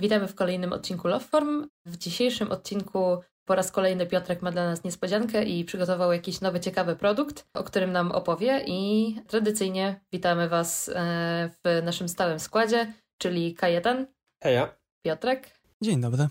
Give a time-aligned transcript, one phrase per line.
[0.00, 1.68] Witamy w kolejnym odcinku Loveform.
[1.86, 6.60] W dzisiejszym odcinku po raz kolejny Piotrek ma dla nas niespodziankę i przygotował jakiś nowy,
[6.60, 12.92] ciekawy produkt, o którym nam opowie i tradycyjnie witamy Was e, w naszym stałym składzie,
[13.18, 14.06] czyli K1,
[14.42, 14.74] Heja.
[15.04, 16.28] Piotrek Dzień dobry.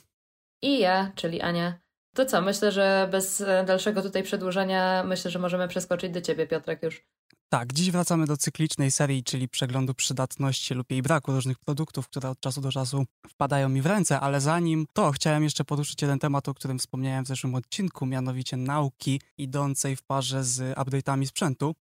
[0.61, 1.79] i ja, czyli Ania.
[2.15, 6.83] To co, myślę, że bez dalszego tutaj przedłużania, myślę, że możemy przeskoczyć do Ciebie, Piotrek,
[6.83, 7.07] już.
[7.51, 12.29] Tak, dziś wracamy do cyklicznej serii, czyli przeglądu przydatności lub jej braku różnych produktów, które
[12.29, 16.19] od czasu do czasu wpadają mi w ręce, ale zanim to chciałem jeszcze poruszyć jeden
[16.19, 21.75] temat, o którym wspomniałem w zeszłym odcinku, mianowicie nauki idącej w parze z update'ami sprzętu.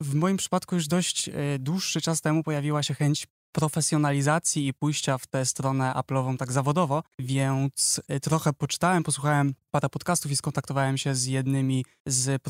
[0.00, 5.18] W moim przypadku już dość e, dłuższy czas temu pojawiła się chęć profesjonalizacji i pójścia
[5.18, 10.98] w tę stronę Apple'ową tak zawodowo, więc e, trochę poczytałem, posłuchałem parę podcastów i skontaktowałem
[10.98, 12.42] się z jednymi z,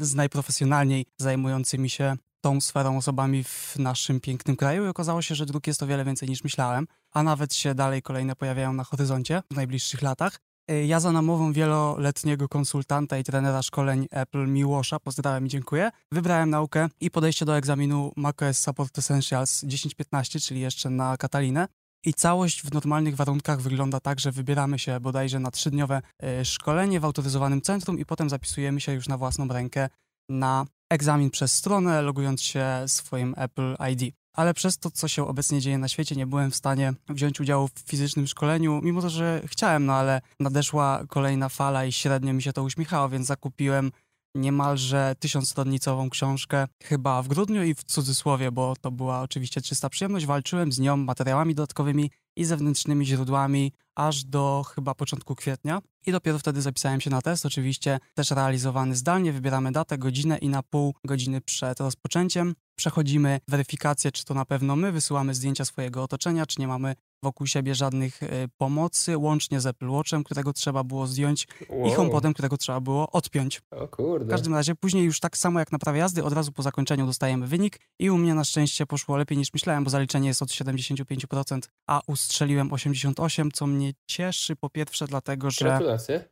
[0.00, 5.46] z najprofesjonalniej zajmującymi się tą sferą osobami w naszym pięknym kraju i okazało się, że
[5.46, 9.42] dróg jest o wiele więcej niż myślałem, a nawet się dalej kolejne pojawiają na horyzoncie
[9.50, 10.40] w najbliższych latach.
[10.68, 16.50] E, Ja za namową wieloletniego konsultanta i trenera szkoleń Apple Miłosza, pozdrawiam i dziękuję, wybrałem
[16.50, 21.68] naukę i podejście do egzaminu macOS Support Essentials 10.15, czyli jeszcze na Katalinę.
[22.04, 27.00] I całość w normalnych warunkach wygląda tak, że wybieramy się bodajże na trzydniowe e, szkolenie
[27.00, 29.88] w autoryzowanym centrum i potem zapisujemy się już na własną rękę
[30.28, 34.14] na egzamin przez stronę, logując się swoim Apple ID.
[34.32, 37.68] Ale przez to, co się obecnie dzieje na świecie, nie byłem w stanie wziąć udziału
[37.68, 42.42] w fizycznym szkoleniu, mimo to, że chciałem, no ale nadeszła kolejna fala i średnio mi
[42.42, 43.92] się to uśmiechało, więc zakupiłem
[44.34, 50.26] niemalże tysiącstronnicową książkę chyba w grudniu i w cudzysłowie, bo to była oczywiście czysta przyjemność.
[50.26, 56.38] Walczyłem z nią materiałami dodatkowymi i zewnętrznymi źródłami aż do chyba początku kwietnia i dopiero
[56.38, 59.32] wtedy zapisałem się na test, oczywiście też realizowany zdalnie.
[59.32, 64.76] Wybieramy datę, godzinę i na pół godziny przed rozpoczęciem przechodzimy weryfikację, czy to na pewno
[64.76, 69.66] my, wysyłamy zdjęcia swojego otoczenia, czy nie mamy wokół siebie żadnych y, pomocy, łącznie z
[69.66, 71.48] Apple Watchem, którego trzeba było zdjąć
[71.86, 73.62] i HomePodem, którego trzeba było odpiąć.
[73.70, 74.30] O W kurde.
[74.30, 77.46] każdym razie później już tak samo jak na prawie jazdy, od razu po zakończeniu dostajemy
[77.46, 81.60] wynik i u mnie na szczęście poszło lepiej niż myślałem, bo zaliczenie jest od 75%,
[81.86, 85.64] a ustrzeliłem 88%, co mnie cieszy po pierwsze dlatego, że...
[85.64, 86.24] Gratulacje.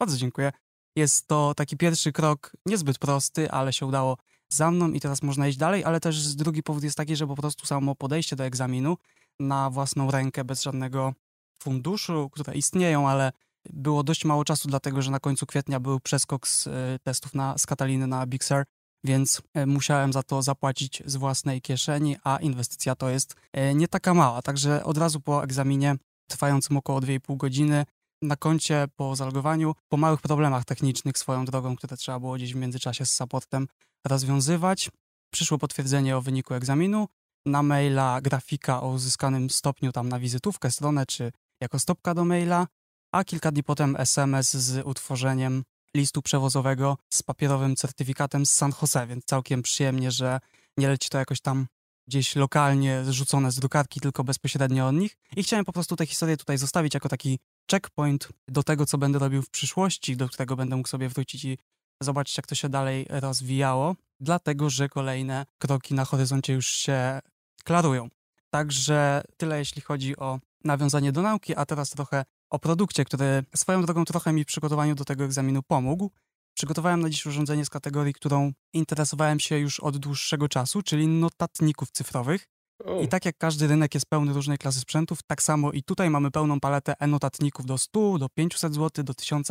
[0.00, 0.52] Bardzo dziękuję.
[0.96, 4.16] Jest to taki pierwszy krok, niezbyt prosty, ale się udało
[4.54, 7.36] za mną i teraz można iść dalej, ale też drugi powód jest taki, że po
[7.36, 8.96] prostu samo podejście do egzaminu
[9.40, 11.14] na własną rękę, bez żadnego
[11.58, 13.32] funduszu, które istnieją, ale
[13.70, 16.70] było dość mało czasu, dlatego że na końcu kwietnia był przeskok z e,
[17.02, 18.64] testów na, z Kataliny na Big Sur,
[19.04, 23.88] więc e, musiałem za to zapłacić z własnej kieszeni, a inwestycja to jest e, nie
[23.88, 24.42] taka mała.
[24.42, 25.96] Także od razu po egzaminie,
[26.28, 27.84] trwającym około 2,5 godziny,
[28.26, 32.56] na koncie po zalogowaniu, po małych problemach technicznych swoją drogą, które trzeba było gdzieś w
[32.56, 33.66] międzyczasie z supportem
[34.04, 34.90] rozwiązywać.
[35.30, 37.08] Przyszło potwierdzenie o wyniku egzaminu,
[37.46, 42.66] na maila grafika o uzyskanym stopniu tam na wizytówkę, stronę czy jako stopka do maila,
[43.12, 45.64] a kilka dni potem SMS z utworzeniem
[45.96, 50.40] listu przewozowego z papierowym certyfikatem z San Jose, więc całkiem przyjemnie, że
[50.76, 51.66] nie leci to jakoś tam
[52.06, 55.16] gdzieś lokalnie zrzucone z drukarki, tylko bezpośrednio od nich.
[55.36, 57.38] I chciałem po prostu tę historię tutaj zostawić jako taki
[57.70, 61.58] checkpoint do tego, co będę robił w przyszłości, do którego będę mógł sobie wrócić i
[62.00, 67.20] zobaczyć, jak to się dalej rozwijało, dlatego że kolejne kroki na horyzoncie już się
[67.64, 68.08] klarują.
[68.50, 73.82] Także tyle, jeśli chodzi o nawiązanie do nauki, a teraz trochę o produkcie, który swoją
[73.82, 76.10] drogą trochę mi w przygotowaniu do tego egzaminu pomógł.
[76.56, 81.90] Przygotowałem na dziś urządzenie z kategorii, którą interesowałem się już od dłuższego czasu, czyli notatników
[81.90, 82.46] cyfrowych.
[82.84, 86.10] O, I tak jak każdy rynek jest pełny różnej klasy sprzętów, tak samo i tutaj
[86.10, 89.48] mamy pełną paletę e-notatników do 100, do 500 zł, do 1000,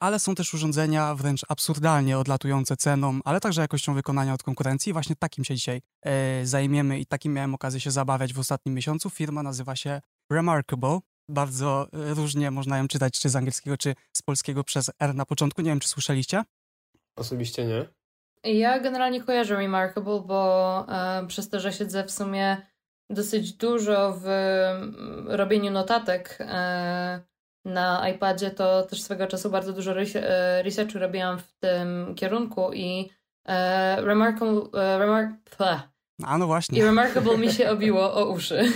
[0.00, 4.92] ale są też urządzenia wręcz absurdalnie odlatujące ceną, ale także jakością wykonania od konkurencji.
[4.92, 9.10] Właśnie takim się dzisiaj e, zajmiemy i takim miałem okazję się zabawiać w ostatnim miesiącu.
[9.10, 10.00] Firma nazywa się
[10.30, 10.98] Remarkable.
[11.28, 15.26] Bardzo e, różnie można ją czytać, czy z angielskiego, czy z polskiego przez R na
[15.26, 15.62] początku.
[15.62, 16.42] Nie wiem, czy słyszeliście?
[17.16, 18.03] Osobiście nie.
[18.44, 22.56] Ja generalnie kojarzę Remarkable, bo e, przez to, że siedzę w sumie
[23.10, 24.26] dosyć dużo w
[25.26, 27.20] robieniu notatek e,
[27.64, 33.10] na iPadzie, to też swego czasu bardzo dużo e, researchu robiłam w tym kierunku i
[33.46, 35.32] e, Remarkable, e, remar-.
[36.22, 36.78] A no właśnie.
[36.78, 38.62] i Remarkable mi się obiło o uszy.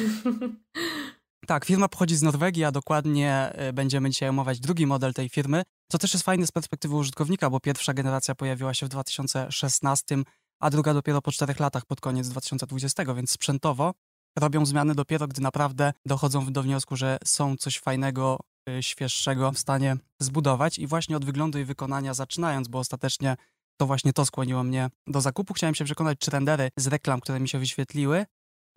[1.48, 5.62] Tak, firma pochodzi z Norwegii, a dokładnie y, będziemy dzisiaj omawiać drugi model tej firmy,
[5.92, 10.16] co też jest fajne z perspektywy użytkownika, bo pierwsza generacja pojawiła się w 2016,
[10.60, 13.94] a druga dopiero po czterech latach pod koniec 2020, więc sprzętowo
[14.38, 19.58] robią zmiany dopiero, gdy naprawdę dochodzą do wniosku, że są coś fajnego, y, świeższego w
[19.58, 23.36] stanie zbudować i właśnie od wyglądu i wykonania zaczynając, bo ostatecznie
[23.76, 25.54] to właśnie to skłoniło mnie do zakupu.
[25.54, 28.26] Chciałem się przekonać, czy rendery z reklam, które mi się wyświetliły,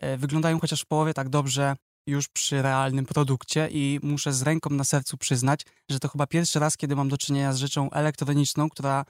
[0.04, 1.76] y, wyglądają chociaż w połowie tak dobrze,
[2.08, 6.60] już przy realnym produkcie i muszę z ręką na sercu przyznać, że to chyba pierwszy
[6.60, 9.06] raz, kiedy mam do czynienia z rzeczą elektroniczną, która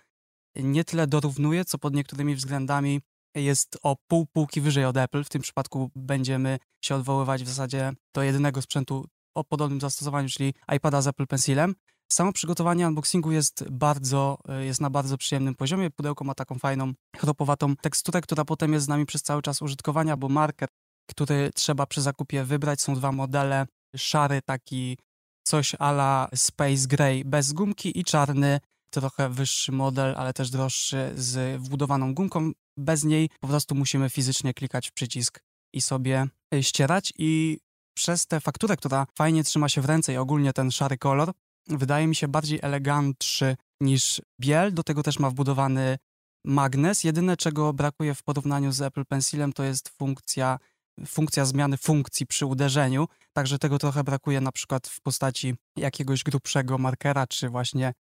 [0.55, 3.01] nie tyle dorównuje, co pod niektórymi względami
[3.35, 5.23] jest o pół półki wyżej od Apple.
[5.23, 9.05] W tym przypadku będziemy się odwoływać w zasadzie do jedynego sprzętu
[9.35, 11.75] o podobnym zastosowaniu, czyli iPada z Apple Pencilem.
[12.11, 15.89] Samo przygotowanie unboxingu jest bardzo, e, jest na bardzo przyjemnym poziomie.
[15.89, 20.17] Pudełko ma taką fajną, chropowatą teksturę, która potem jest z nami przez cały czas użytkowania,
[20.17, 20.69] bo marker,
[21.09, 23.67] który trzeba przy zakupie wybrać, są dwa modele.
[23.95, 24.97] Szary taki
[25.43, 28.59] coś ala Space Gray bez gumki i czarny,
[28.93, 32.51] trochę wyższy model, ale też droższy z wbudowaną gumką.
[32.77, 35.39] Bez niej po prostu musimy fizycznie klikać w przycisk
[35.73, 37.59] i sobie e, ścierać i
[37.93, 41.31] przez tę fakturę, która fajnie trzyma się w ręce i ogólnie ten szary kolor,
[41.67, 44.73] wydaje mi się bardziej elegantszy niż biel.
[44.73, 45.97] Do tego też ma wbudowany
[46.45, 47.03] magnes.
[47.03, 50.59] Jedyne, czego brakuje w porównaniu z Apple Pencilem, to jest funkcja,
[51.07, 53.07] funkcja zmiany funkcji przy uderzeniu.
[53.33, 57.93] Także tego trochę brakuje na przykład w postaci jakiegoś grubszego markera, czy właśnie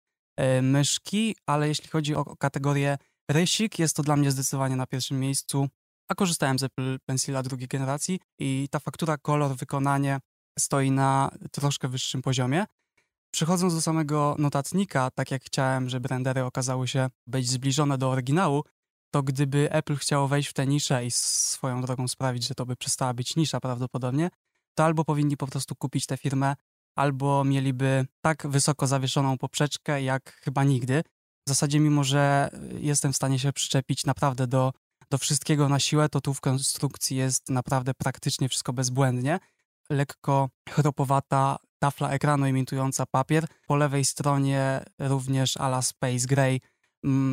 [0.40, 2.98] y, myszki, ale jeśli chodzi o kategorię
[3.30, 5.68] rysik, jest to dla mnie zdecydowanie na pierwszym miejscu.
[6.08, 10.18] A korzystałem z Apple Pencila drugiej generacji i ta faktura, kolor, wykonanie
[10.58, 12.64] stoi na troszkę wyższym poziomie.
[13.30, 18.62] Przechodząc do samego notatnika, tak jak chciałem, żeby rendery okazały się być zbliżone do oryginału,
[19.10, 22.76] to gdyby Apple chciało wejść w tę niszę i swoją drogą sprawić, że to by
[22.76, 24.30] przestała być nisza prawdopodobnie,
[24.74, 26.54] to albo powinni po prostu kupić tę firmę,
[26.96, 31.02] albo mieliby tak wysoko zawieszoną poprzeczkę jak chyba nigdy.
[31.46, 34.72] W zasadzie, mimo że jestem w stanie się przyczepić naprawdę do,
[35.10, 39.38] do wszystkiego na siłę, to tu w konstrukcji jest naprawdę praktycznie wszystko bezbłędnie.
[39.90, 43.46] Lekko chropowata tafla ekranu imitująca papier.
[43.66, 46.60] Po lewej stronie również ala Space Gray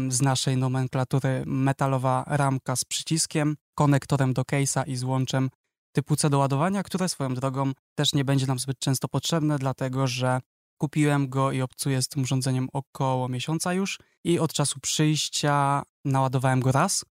[0.09, 5.49] z naszej nomenklatury metalowa ramka z przyciskiem, konektorem do case'a i złączem
[5.95, 10.07] typu C do ładowania, które swoją drogą też nie będzie nam zbyt często potrzebne, dlatego
[10.07, 10.39] że
[10.77, 16.59] kupiłem go i obcuję z tym urządzeniem około miesiąca już i od czasu przyjścia naładowałem
[16.59, 17.05] go raz,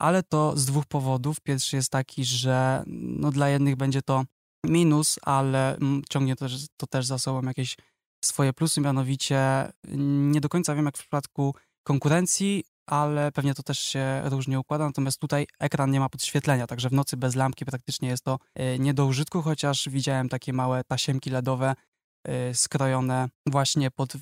[0.00, 1.40] ale to z dwóch powodów.
[1.40, 4.24] Pierwszy jest taki, że no dla jednych będzie to
[4.66, 5.78] minus, ale
[6.10, 6.46] ciągnie to,
[6.76, 7.76] to też za sobą jakieś
[8.24, 9.72] swoje plusy, mianowicie
[10.32, 14.86] nie do końca wiem jak w przypadku konkurencji, ale pewnie to też się różnie układa,
[14.86, 18.78] natomiast tutaj ekran nie ma podświetlenia, także w nocy bez lampki praktycznie jest to e,
[18.78, 21.74] nie do użytku, chociaż widziałem takie małe tasiemki LEDowe
[22.24, 24.12] e, skrojone właśnie pod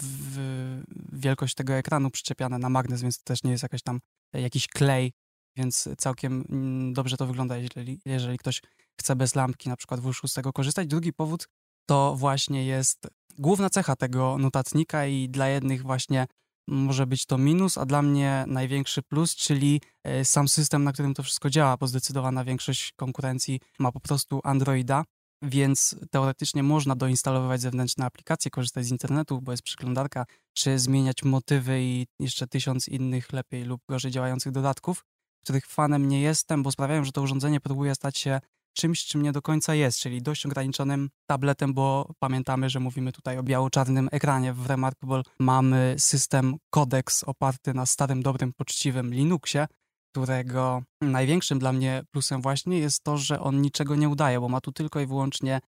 [1.13, 4.01] wielkość tego ekranu przyczepiane na magnes, więc to też nie jest jakaś tam
[4.35, 5.13] e, jakiś klej,
[5.57, 8.63] więc całkiem mm, dobrze to wygląda, jeżeli, jeżeli ktoś
[9.01, 10.89] chce bez lampki na przykład w z tego korzystać.
[10.89, 11.49] Drugi powód
[11.87, 13.09] to właśnie jest
[13.39, 16.27] główna cecha tego notatnika i dla jednych właśnie
[16.69, 21.15] może być to minus, a dla mnie największy plus, czyli e, sam system, na którym
[21.15, 25.05] to wszystko działa, bo zdecydowana większość konkurencji ma po prostu Androida,
[25.43, 31.83] więc teoretycznie można doinstalowywać zewnętrzne aplikacje, korzystać z internetu, bo jest przeglądarka, czy zmieniać motywy
[31.83, 35.05] i jeszcze tysiąc innych lepiej lub gorzej działających dodatków,
[35.45, 38.41] których fanem nie jestem, bo sprawiają, że to urządzenie próbuje stać się
[38.73, 43.39] czymś, czym nie do końca jest, czyli dość ograniczonym tabletem, bo pamiętamy, że mówimy tutaj
[43.39, 44.53] o biało-czarnym ekranie.
[44.53, 49.67] W Remarkable mamy system Codex oparty na starym, dobrym, poczciwym Linuxie,
[50.13, 54.61] którego największym dla mnie plusem właśnie jest to, że on niczego nie udaje, bo ma
[54.61, 55.61] tu tylko i wyłącznie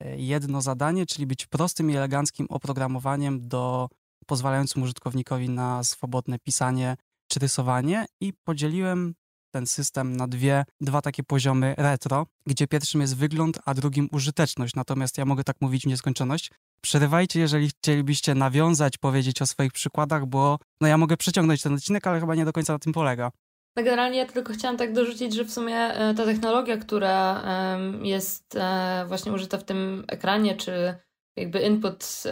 [0.00, 3.88] e, jedno zadanie, czyli być prostym i eleganckim oprogramowaniem do
[4.26, 6.96] pozwalającym użytkownikowi na swobodne pisanie
[7.28, 9.14] czy rysowanie i podzieliłem
[9.52, 14.74] ten system na dwie, dwa takie poziomy retro, gdzie pierwszym jest wygląd, a drugim użyteczność.
[14.74, 16.50] Natomiast ja mogę tak mówić w nieskończoność.
[16.80, 22.06] Przerywajcie, jeżeli chcielibyście nawiązać, powiedzieć o swoich przykładach, bo no ja mogę przeciągnąć ten odcinek,
[22.06, 23.30] ale chyba nie do końca na tym polega.
[23.76, 27.42] No generalnie ja tylko chciałam tak dorzucić, że w sumie e, ta technologia, która
[28.02, 30.94] jest e, właśnie użyta w tym ekranie, czy
[31.36, 32.22] jakby input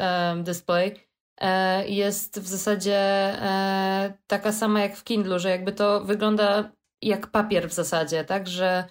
[0.43, 1.09] display,
[1.41, 3.01] e, jest w zasadzie
[4.27, 8.85] taka sama jak w Kindle, że jakby to wygląda jak papier w zasadzie, tak, że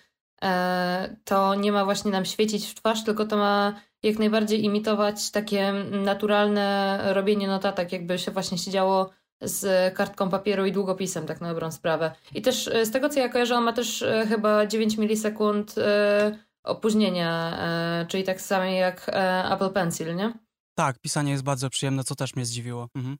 [0.44, 3.74] e, to nie ma właśnie nam świecić w twarz, tylko to ma
[4.04, 9.10] jak najbardziej imitować takie naturalne robienie notatek, jakby się właśnie siedziało
[9.42, 12.12] z kartką papieru i długopisem, tak na dobrą sprawę.
[12.36, 15.78] I też e, z tego, co ja kojarzę, on ma też e, chyba 9 milisekund
[15.78, 20.34] e, opóźnienia, e, czyli tak samo jak e, Apple Pencil, nie?
[20.76, 22.88] Tak, pisanie jest bardzo przyjemne, co też mnie zdziwiło.
[22.96, 23.18] Mhm.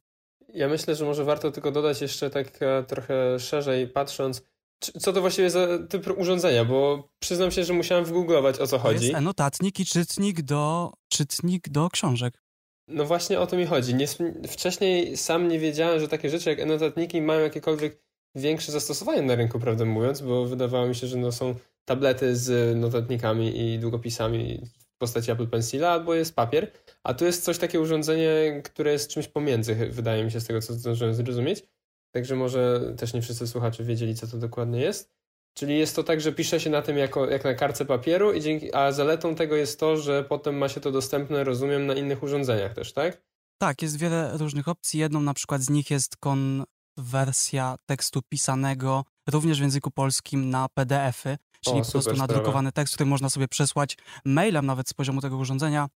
[0.54, 2.48] Ja myślę, że może warto tylko dodać jeszcze tak
[2.88, 4.44] trochę szerzej patrząc,
[4.80, 9.00] co to właściwie za typ urządzenia, bo przyznam się, że musiałem wygooglować o co chodzi.
[9.00, 12.44] To jest notatnik i czytnik do, czytnik do książek.
[12.88, 13.96] No właśnie o to mi chodzi.
[13.96, 14.08] Nie,
[14.48, 18.04] wcześniej sam nie wiedziałem, że takie rzeczy jak notatniki mają jakiekolwiek
[18.36, 21.56] większe zastosowanie na rynku, prawdę mówiąc, bo wydawało mi się, że no są
[21.86, 24.62] tablety z notatnikami i długopisami
[24.98, 26.72] postaci Apple Pencila, albo jest papier,
[27.04, 30.62] a tu jest coś takie urządzenie, które jest czymś pomiędzy, wydaje mi się, z tego,
[30.62, 31.64] co zdążyłem zrozumieć.
[32.12, 35.20] Także może też nie wszyscy słuchacze wiedzieli, co to dokładnie jest.
[35.54, 38.42] Czyli jest to tak, że pisze się na tym jako, jak na kartce papieru, i
[38.42, 42.24] dzięki, a zaletą tego jest to, że potem ma się to dostępne, rozumiem, na innych
[42.24, 43.22] urządzeniach też, tak?
[43.62, 45.00] Tak, jest wiele różnych opcji.
[45.00, 51.38] Jedną na przykład z nich jest konwersja tekstu pisanego również w języku polskim na PDF-y,
[51.66, 55.38] czyli o, po prostu nadrukowany tekst, który można sobie przesłać mailem nawet z poziomu tego
[55.38, 55.90] urządzenia,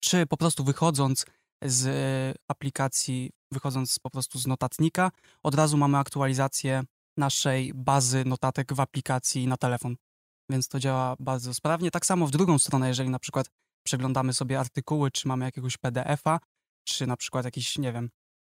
[0.00, 1.26] czy po prostu wychodząc
[1.64, 5.10] z aplikacji, wychodząc po prostu z notatnika,
[5.42, 6.82] od razu mamy aktualizację
[7.16, 9.96] naszej bazy notatek w aplikacji na telefon.
[10.50, 11.90] Więc to działa bardzo sprawnie.
[11.90, 13.46] Tak samo w drugą stronę, jeżeli na przykład
[13.82, 16.40] przeglądamy sobie artykuły, czy mamy jakiegoś PDF-a,
[16.84, 18.10] czy na przykład jakiś, nie wiem,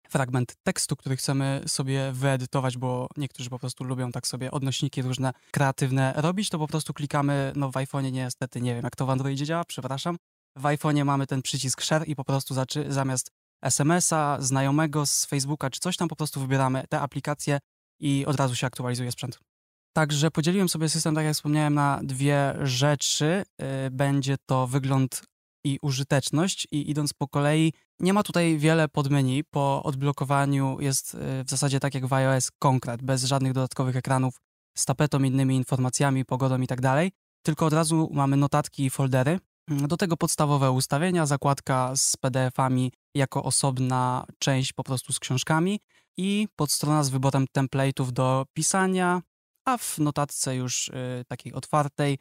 [0.08, 5.32] fragment tekstu, który chcemy sobie wyedytować, bo niektórzy po prostu lubią tak sobie odnośniki różne
[5.50, 9.10] kreatywne robić, to po prostu klikamy, no w iPhone'ie niestety, nie wiem jak to w
[9.10, 10.16] Androidzie działa, przepraszam.
[10.56, 12.54] W iPhone'ie mamy ten przycisk share i po prostu
[12.88, 13.30] zamiast
[13.62, 17.58] SMS-a, znajomego z Facebooka czy coś tam po prostu wybieramy te aplikacje
[18.00, 19.38] i od razu się aktualizuje sprzęt.
[19.96, 23.44] Także podzieliłem sobie system, tak jak wspomniałem, na dwie rzeczy.
[23.86, 25.22] Y, będzie to wygląd
[25.64, 29.40] i użyteczność i idąc po kolei, nie ma tutaj wiele podmenu.
[29.50, 34.40] Po odblokowaniu jest y, w zasadzie tak jak w iOS konkret, bez żadnych dodatkowych ekranów
[34.76, 37.12] z tapetą, innymi informacjami, pogodą i tak dalej.
[37.42, 39.38] Tylko od razu mamy notatki i foldery.
[39.76, 45.80] Do tego podstawowe ustawienia, zakładka z PDF-ami jako osobna część po prostu z książkami
[46.16, 49.22] i podstrona z wyborem template'ów do pisania,
[49.64, 52.18] a w notatce już y, takiej otwartej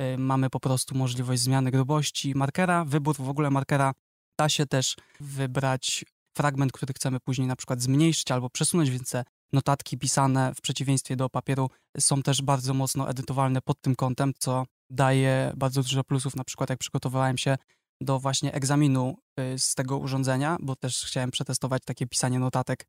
[0.00, 2.84] y, mamy po prostu możliwość zmiany grubości markera.
[2.84, 3.92] Wybór w ogóle markera
[4.38, 6.04] da się też wybrać
[6.36, 11.16] fragment, który chcemy później na przykład zmniejszyć albo przesunąć, więc te notatki pisane w przeciwieństwie
[11.16, 16.36] do papieru są też bardzo mocno edytowalne pod tym kątem, co daje bardzo dużo plusów.
[16.36, 17.56] Na przykład jak przygotowałem się
[18.00, 22.86] do właśnie egzaminu y, z tego urządzenia, bo też chciałem przetestować takie pisanie notatek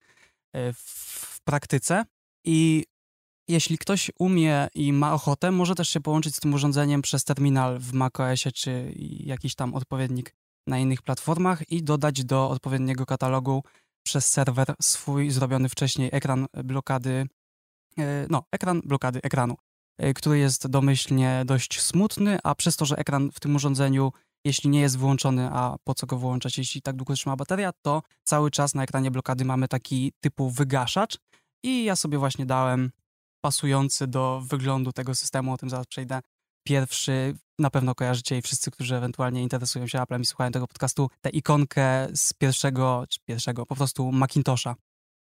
[0.55, 2.05] y, w praktyce
[2.45, 2.85] i
[3.47, 7.79] jeśli ktoś umie i ma ochotę, może też się połączyć z tym urządzeniem przez terminal
[7.79, 10.35] w macOSie czy jakiś tam odpowiednik
[10.67, 13.63] na innych platformach i dodać do odpowiedniego katalogu
[14.03, 17.27] przez serwer swój zrobiony wcześniej ekran blokady,
[17.97, 19.55] e, no, ekran blokady ekranu,
[20.15, 24.11] który jest domyślnie dość smutny, a przez to, że ekran w tym urządzeniu,
[24.45, 28.01] jeśli nie jest wyłączony, a po co go wyłączać, jeśli tak długo trzyma bateria, to
[28.23, 31.17] cały czas na ekranie blokady mamy taki typu wygaszacz
[31.63, 32.91] i ja sobie właśnie dałem
[33.41, 36.19] pasujący do wyglądu tego systemu, o tym zaraz przejdę.
[36.67, 41.09] Pierwszy, na pewno kojarzycie i wszyscy, którzy ewentualnie interesują się Applem i słuchają tego podcastu,
[41.21, 44.75] tę ikonkę z pierwszego, czy pierwszego, po prostu Macintosha,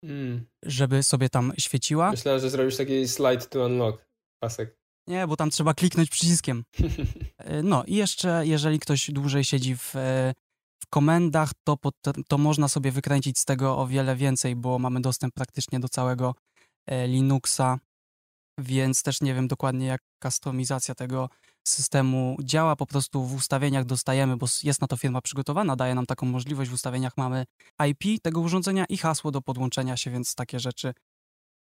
[0.04, 0.46] mm.
[0.64, 2.12] żeby sobie tam świeciła.
[2.12, 4.09] Myślałem, że zrobisz taki slide to unlock
[4.39, 4.77] pasek.
[5.08, 6.63] Nie, bo tam trzeba kliknąć przyciskiem.
[7.38, 10.34] E, no i jeszcze, jeżeli ktoś dłużej siedzi w, e,
[10.84, 11.77] w komendach, to,
[12.27, 16.36] to można sobie wykręcić z tego o wiele więcej, bo mamy dostęp praktycznie do całego
[16.88, 17.79] e, Linuxa
[18.60, 21.29] więc też nie wiem dokładnie, jak kustomizacja tego
[21.67, 22.75] systemu działa.
[22.75, 26.72] Po prostu w ustawieniach dostajemy, bo jest na to firma przygotowana, daje nam taką możliwość.
[26.72, 27.46] W ustawieniach mamy
[27.89, 30.93] IP tego urządzenia i hasło do podłączenia się, więc takie rzeczy,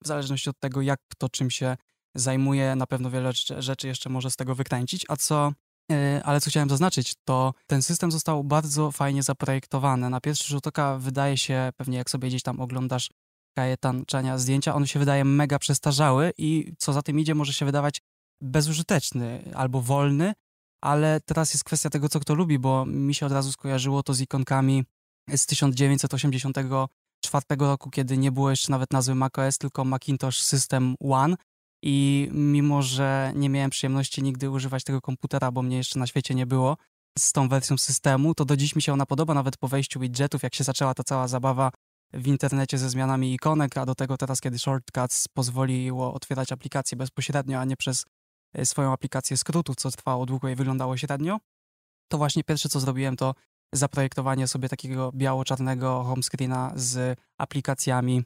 [0.04, 1.76] w zależności od tego, jak kto czym się
[2.14, 5.04] zajmuje, na pewno wiele rzeczy jeszcze może z tego wykręcić.
[5.08, 5.52] A co
[5.92, 10.10] e, ale co chciałem zaznaczyć, to ten system został bardzo fajnie zaprojektowany.
[10.10, 13.10] Na pierwszy rzut oka wydaje się, pewnie jak sobie gdzieś tam oglądasz
[13.56, 18.02] kajetanczania zdjęcia, on się wydaje mega przestarzały i co za tym idzie, może się wydawać
[18.40, 20.32] bezużyteczny albo wolny,
[20.82, 24.14] ale teraz jest kwestia tego, co kto lubi, bo mi się od razu skojarzyło to
[24.14, 24.84] z ikonkami
[25.36, 31.36] z 1984 roku, kiedy nie było jeszcze nawet nazwy macOS, tylko Macintosh System One
[31.86, 36.34] i mimo, że nie miałem przyjemności nigdy używać tego komputera, bo mnie jeszcze na świecie
[36.34, 36.76] nie było,
[37.18, 40.42] z tą wersją systemu, to do dziś mi się ona podoba, nawet po wejściu widgetów,
[40.42, 41.70] jak się zaczęła ta cała zabawa
[42.12, 47.58] w internecie ze zmianami ikonek, a do tego teraz, kiedy Shortcuts pozwoliło otwierać aplikacje bezpośrednio,
[47.60, 48.04] a nie przez
[48.54, 51.38] e, swoją aplikację skrótów, co trwało długo i wyglądało średnio,
[52.08, 53.34] to właśnie pierwsze, co zrobiłem, to
[53.72, 58.22] zaprojektowanie sobie takiego biało-czarnego home screena z aplikacjami.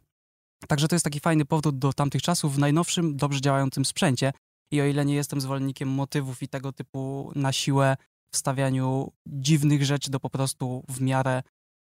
[0.67, 4.33] Także to jest taki fajny powrót do tamtych czasów w najnowszym, dobrze działającym sprzęcie.
[4.71, 7.97] I o ile nie jestem zwolennikiem motywów i tego typu na siłę
[8.35, 11.43] wstawianiu dziwnych rzeczy do po prostu w miarę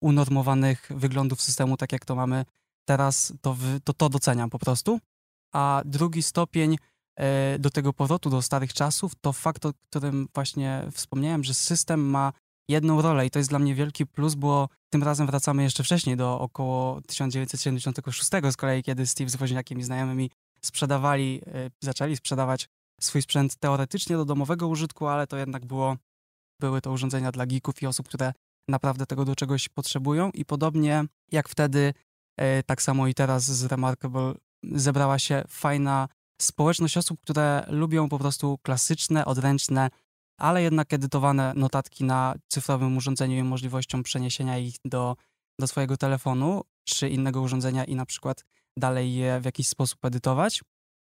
[0.00, 2.44] unormowanych wyglądów systemu, tak jak to mamy
[2.84, 5.00] teraz, to, to, to doceniam po prostu.
[5.52, 6.76] A drugi stopień
[7.16, 12.00] e, do tego powrotu do starych czasów to fakt, o którym właśnie wspomniałem, że system
[12.00, 12.32] ma
[12.68, 16.16] jedną rolę i to jest dla mnie wielki plus, bo tym razem wracamy jeszcze wcześniej
[16.16, 20.30] do około 1976 z kolei, kiedy Steve z woźniakiem i znajomymi
[20.62, 22.68] sprzedawali, e, zaczęli sprzedawać
[23.00, 25.96] swój sprzęt teoretycznie do domowego użytku, ale to jednak było
[26.60, 28.32] były to urządzenia dla geeków i osób, które
[28.68, 30.30] naprawdę tego do czegoś potrzebują.
[30.30, 31.94] I podobnie jak wtedy,
[32.36, 36.08] e, tak samo i teraz z Remarkable zebrała się fajna
[36.42, 39.90] społeczność osób, które lubią po prostu klasyczne, odręczne,
[40.38, 45.16] ale jednak edytowane notatki na cyfrowym urządzeniu i możliwością przeniesienia ich do,
[45.60, 48.44] do swojego telefonu czy innego urządzenia i na przykład
[48.76, 50.62] dalej je w jakiś sposób edytować.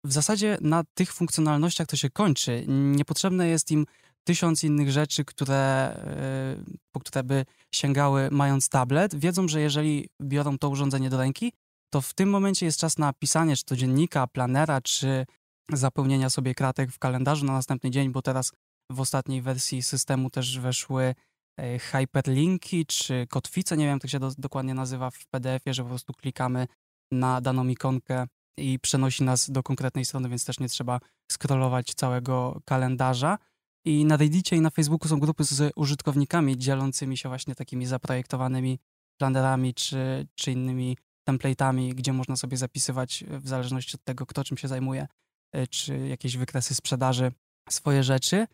[0.04, 2.64] W zasadzie na tych funkcjonalnościach to się kończy.
[2.68, 3.87] Niepotrzebne jest im
[4.25, 6.56] tysiąc innych rzeczy, które, e,
[6.92, 9.14] po które by sięgały mając tablet.
[9.14, 11.52] Wiedzą, że jeżeli biorą to urządzenie do ręki,
[11.90, 15.26] to w tym momencie jest czas na pisanie czy to dziennika, planera, czy
[15.73, 18.52] zapełnienia sobie kratek w kalendarzu na następny dzień, bo teraz
[18.90, 21.14] w ostatniej wersji systemu też weszły
[21.60, 25.88] e, hyperlinki czy kotwice, nie wiem, jak się do, dokładnie nazywa w PDF-ie, że po
[25.88, 26.66] prostu klikamy
[27.12, 28.26] na daną ikonkę
[28.58, 31.00] i przenosi nas do konkretnej strony, więc też nie trzeba
[31.32, 33.38] scrollować całego kalendarza.
[33.84, 38.78] I na Reddicie i na Facebooku są grupy z użytkownikami dzielącymi się właśnie takimi zaprojektowanymi
[39.20, 40.96] planerami czy, czy innymi
[41.28, 45.06] template'ami, gdzie można sobie zapisywać w zależności od tego, kto czym się zajmuje,
[45.52, 47.32] e, czy jakieś wykresy sprzedaży,
[47.70, 48.46] swoje rzeczy.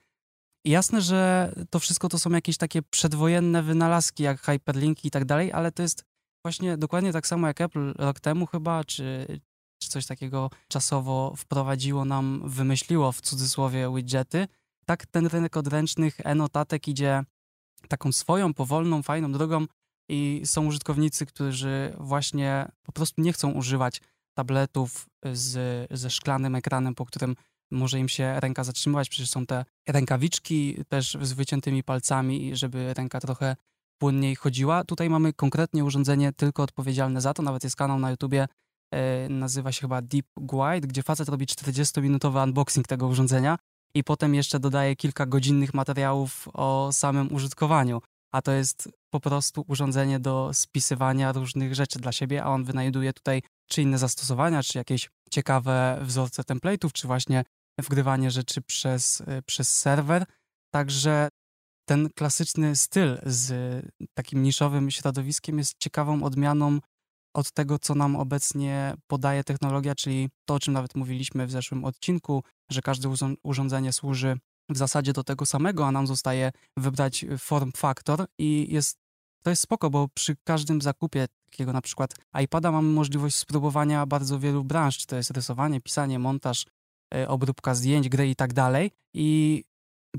[0.64, 5.52] Jasne, że to wszystko to są jakieś takie przedwojenne wynalazki, jak hyperlinki i tak dalej,
[5.52, 6.04] ale to jest
[6.44, 9.26] właśnie dokładnie tak samo jak Apple rok temu chyba, czy,
[9.82, 14.48] czy coś takiego czasowo wprowadziło nam, wymyśliło w cudzysłowie widgety,
[14.86, 17.24] tak ten rynek odręcznych e-notatek idzie
[17.88, 19.66] taką swoją, powolną, fajną drogą
[20.08, 24.00] i są użytkownicy, którzy właśnie po prostu nie chcą używać
[24.34, 27.36] tabletów z, ze szklanym ekranem, po którym
[27.72, 29.08] może im się ręka zatrzymywać.
[29.08, 33.56] Przecież są te rękawiczki też z wyciętymi palcami, żeby ręka trochę
[33.98, 34.84] płynniej chodziła.
[34.84, 37.42] Tutaj mamy konkretnie urządzenie tylko odpowiedzialne za to.
[37.42, 38.48] Nawet jest kanał na YouTubie,
[38.94, 43.58] e, nazywa się chyba Deep Guide, gdzie facet robi 40-minutowy unboxing tego urządzenia
[43.94, 48.00] i potem jeszcze dodaje kilka godzinnych materiałów o samym użytkowaniu.
[48.34, 53.12] A to jest po prostu urządzenie do spisywania różnych rzeczy dla siebie, a on wynajduje
[53.12, 57.44] tutaj czy inne zastosowania, czy jakieś ciekawe wzorce template'ów, czy właśnie
[57.78, 60.24] wgrywanie rzeczy przez, y, przez serwer.
[60.74, 61.28] Także
[61.88, 63.52] ten klasyczny styl z
[64.14, 66.78] takim niszowym środowiskiem jest ciekawą odmianą
[67.34, 71.84] od tego, co nam obecnie podaje technologia, czyli to, o czym nawet mówiliśmy w zeszłym
[71.84, 74.36] odcinku, że każde urządzenie służy
[74.68, 78.98] w zasadzie do tego samego, a nam zostaje wybrać form factor i jest,
[79.42, 84.38] to jest spoko, bo przy każdym zakupie takiego na przykład iPada mamy możliwość spróbowania bardzo
[84.38, 86.66] wielu branż, czy to jest rysowanie, pisanie, montaż,
[87.28, 88.90] obróbka zdjęć, gry i tak dalej.
[89.14, 89.64] I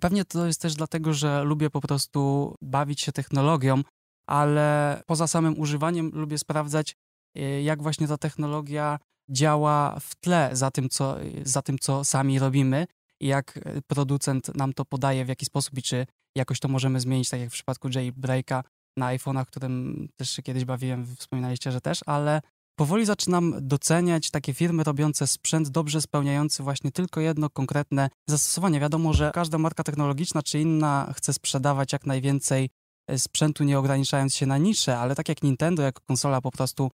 [0.01, 3.81] pewnie to jest też dlatego, że lubię po prostu bawić się technologią,
[4.29, 6.95] ale poza samym używaniem lubię sprawdzać,
[7.35, 12.39] e, jak właśnie ta technologia działa w tle za tym, co, za tym, co sami
[12.39, 12.85] robimy
[13.21, 16.05] jak e, producent nam to podaje, w jaki sposób i czy
[16.37, 18.63] jakoś to możemy zmienić, tak jak w przypadku Jailbreaka
[18.97, 22.41] na iPhone'ach, którym też się kiedyś bawiłem, wspominaliście, że też, ale
[22.75, 28.79] powoli zaczynam doceniać takie firmy robiące sprzęt dobrze spełniający właśnie tylko jedno konkretne zastosowanie.
[28.79, 32.69] Wiadomo, że każda marka technologiczna czy inna chce sprzedawać jak najwięcej
[33.07, 36.91] e, sprzętu, nie ograniczając się na nisze, ale tak jak Nintendo, jako konsola po prostu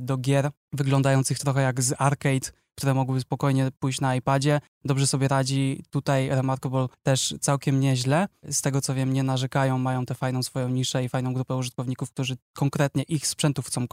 [0.00, 4.60] do gier wyglądających trochę jak z arcade, które mogłyby spokojnie pójść na iPadzie.
[4.84, 5.82] Dobrze sobie radzi.
[5.90, 8.28] Tutaj Remarkable też całkiem nieźle.
[8.50, 12.10] Z tego co wiem, nie narzekają, mają tę fajną swoją niszę i fajną grupę użytkowników,
[12.10, 13.86] którzy konkretnie ich sprzętów chcą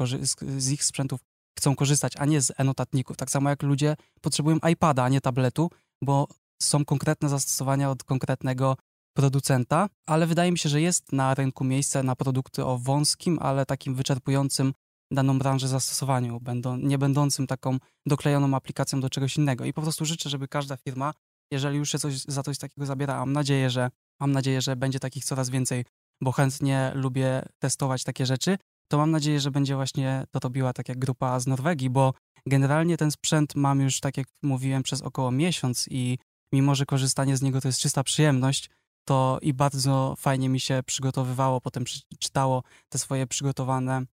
[0.57, 1.19] z ich sprzętów
[1.57, 3.17] chcą korzystać, a nie z e-notatników.
[3.17, 5.69] Tak samo jak ludzie potrzebują iPada, a nie tabletu,
[6.01, 6.27] bo
[6.61, 8.77] są konkretne zastosowania od konkretnego
[9.13, 13.65] producenta, ale wydaje mi się, że jest na rynku miejsce na produkty o wąskim, ale
[13.65, 14.73] takim wyczerpującym
[15.11, 19.65] daną branżę zastosowaniu, będą, nie będącym taką doklejoną aplikacją do czegoś innego.
[19.65, 21.13] I po prostu życzę, żeby każda firma,
[21.51, 23.89] jeżeli już się coś, za coś takiego zabiera, mam nadzieję, że
[24.19, 25.85] mam nadzieję, że będzie takich coraz więcej,
[26.21, 30.89] bo chętnie lubię testować takie rzeczy, to mam nadzieję, że będzie właśnie to robiła tak
[30.89, 32.13] jak grupa z Norwegii, bo
[32.45, 36.17] generalnie ten sprzęt mam już, tak jak mówiłem, przez około miesiąc i
[36.53, 38.69] mimo, że korzystanie z niego to jest czysta przyjemność,
[39.07, 41.83] to i bardzo fajnie mi się przygotowywało, potem
[42.19, 44.05] czytało te swoje przygotowane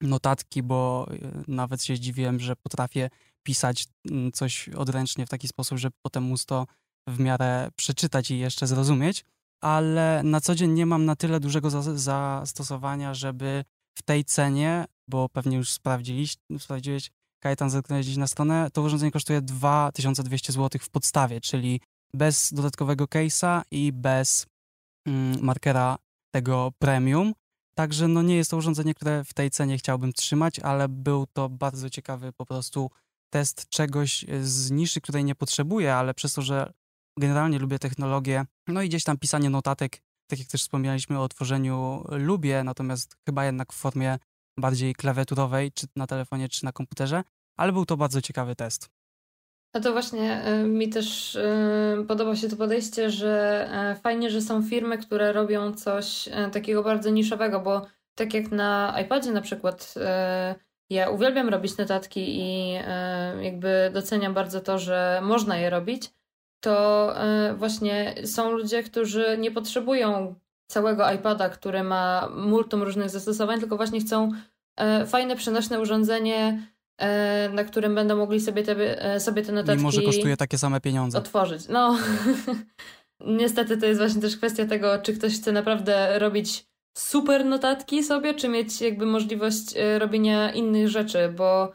[0.00, 3.10] notatki, bo e, nawet się zdziwiłem, że potrafię
[3.42, 6.66] pisać mm, coś odręcznie w taki sposób, że potem móc to
[7.08, 9.24] w miarę przeczytać i jeszcze zrozumieć,
[9.62, 13.64] ale na co dzień nie mam na tyle dużego zastosowania, żeby
[13.98, 17.10] w tej cenie, bo pewnie już sprawdziłeś,
[17.42, 21.80] Kajetan, zerknąłeś gdzieś na stronę, to urządzenie kosztuje 2200 zł w podstawie, czyli
[22.14, 24.46] bez dodatkowego case'a i bez
[25.06, 25.98] mm, markera
[26.34, 27.32] tego premium,
[27.78, 31.48] Także no nie jest to urządzenie, które w tej cenie chciałbym trzymać, ale był to
[31.48, 32.90] bardzo ciekawy po prostu
[33.30, 36.72] test czegoś e, z niszy, której nie potrzebuję, ale przez to, że
[37.18, 42.04] generalnie lubię technologię, no i gdzieś tam pisanie notatek tak jak też wspomnieliśmy o tworzeniu,
[42.08, 44.18] lubię, natomiast chyba jednak w formie
[44.58, 47.22] bardziej klawiaturowej, czy na telefonie, czy na komputerze,
[47.56, 48.88] ale był to bardzo ciekawy test.
[49.76, 54.40] A to właśnie y, mi też y, podoba się to podejście, że y, fajnie, że
[54.40, 59.94] są firmy, które robią coś takiego bardzo niszowego, bo tak jak na iPadzie na przykład,
[60.90, 62.72] ja uwielbiam robić notatki i
[63.42, 66.10] jakby doceniam bardzo to, że można je robić,
[66.60, 67.14] to
[67.56, 70.34] właśnie są ludzie, którzy nie potrzebują
[70.66, 74.30] całego iPada, który ma multum różnych zastosowań, tylko właśnie chcą
[75.06, 76.75] fajne, przenośne urządzenie, E,
[77.52, 79.76] na którym będą mogli sobie te, e, sobie te notatki...
[79.76, 81.18] Mimo, że kosztuje takie same pieniądze.
[81.18, 81.68] Otworzyć.
[81.68, 81.98] No,
[83.40, 88.34] niestety to jest właśnie też kwestia tego, czy ktoś chce naprawdę robić super notatki sobie,
[88.34, 91.72] czy mieć jakby możliwość e, robienia innych rzeczy, bo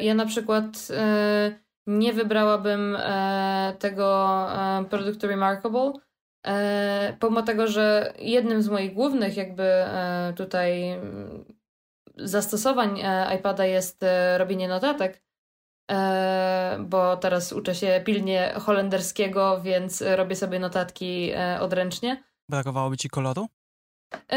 [0.00, 0.88] ja na przykład
[1.86, 2.98] nie wybrałabym
[3.78, 4.46] tego
[4.90, 5.92] produktu Remarkable,
[7.18, 9.64] pomimo tego, że jednym z moich głównych jakby
[10.36, 11.00] tutaj
[12.18, 15.22] zastosowań e, iPada jest e, robienie notatek,
[15.90, 22.24] e, bo teraz uczę się pilnie holenderskiego, więc robię sobie notatki odręcznie.
[22.48, 23.46] Brakowałoby ci koloru?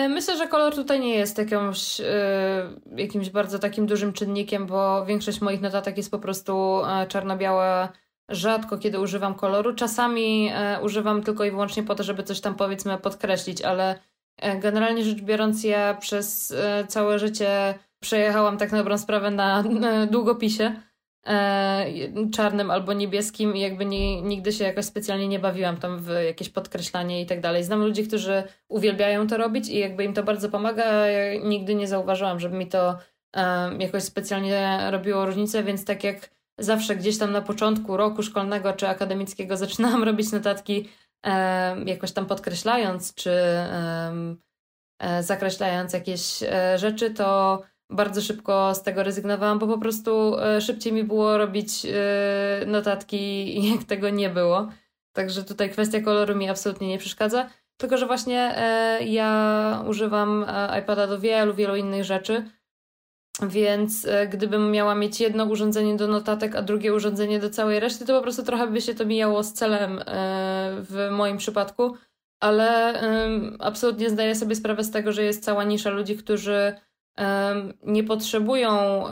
[0.09, 2.01] Myślę, że kolor tutaj nie jest jakąś,
[2.95, 7.89] jakimś bardzo takim dużym czynnikiem, bo większość moich notatek jest po prostu czarno-biała.
[8.29, 9.75] Rzadko kiedy używam koloru.
[9.75, 13.99] Czasami używam tylko i wyłącznie po to, żeby coś tam powiedzmy podkreślić, ale
[14.61, 19.63] generalnie rzecz biorąc, ja przez e, całe życie przejechałam tak na dobrą sprawę na
[20.11, 20.81] długopisie
[21.27, 21.85] e,
[22.33, 26.49] czarnym albo niebieskim i jakby nie, nigdy się jakoś specjalnie nie bawiłam tam w jakieś
[26.49, 27.63] podkreślanie i tak dalej.
[27.63, 31.87] Znam ludzi, którzy uwielbiają to robić i jakby im to bardzo pomaga, ja nigdy nie
[31.87, 32.97] zauważyłam, żeby mi to
[33.79, 38.87] jakoś specjalnie robiło różnicę, więc tak jak zawsze gdzieś tam na początku roku szkolnego czy
[38.87, 40.89] akademickiego zaczynałam robić notatki
[41.85, 43.31] jakoś tam podkreślając czy
[45.01, 50.61] e, zakreślając jakieś e, rzeczy, to bardzo szybko z tego rezygnowałam, bo po prostu e,
[50.61, 51.87] szybciej mi było robić
[52.67, 54.69] notatki, jak tego nie było.
[55.13, 57.49] Także tutaj kwestia koloru mi absolutnie nie przeszkadza.
[57.77, 58.55] Tylko, że właśnie
[59.05, 60.45] ja używam
[60.79, 62.45] iPada do wielu, wielu innych rzeczy
[63.41, 68.05] więc e, gdybym miała mieć jedno urządzenie do notatek, a drugie urządzenie do całej reszty,
[68.05, 70.03] to po prostu trochę by się to mijało z celem e,
[70.81, 71.95] w moim przypadku.
[72.39, 73.01] Ale
[73.59, 76.73] absolutnie zdaję sobie sprawę z tego, że jest cała nisza ludzi, którzy
[77.83, 79.03] nie potrzebują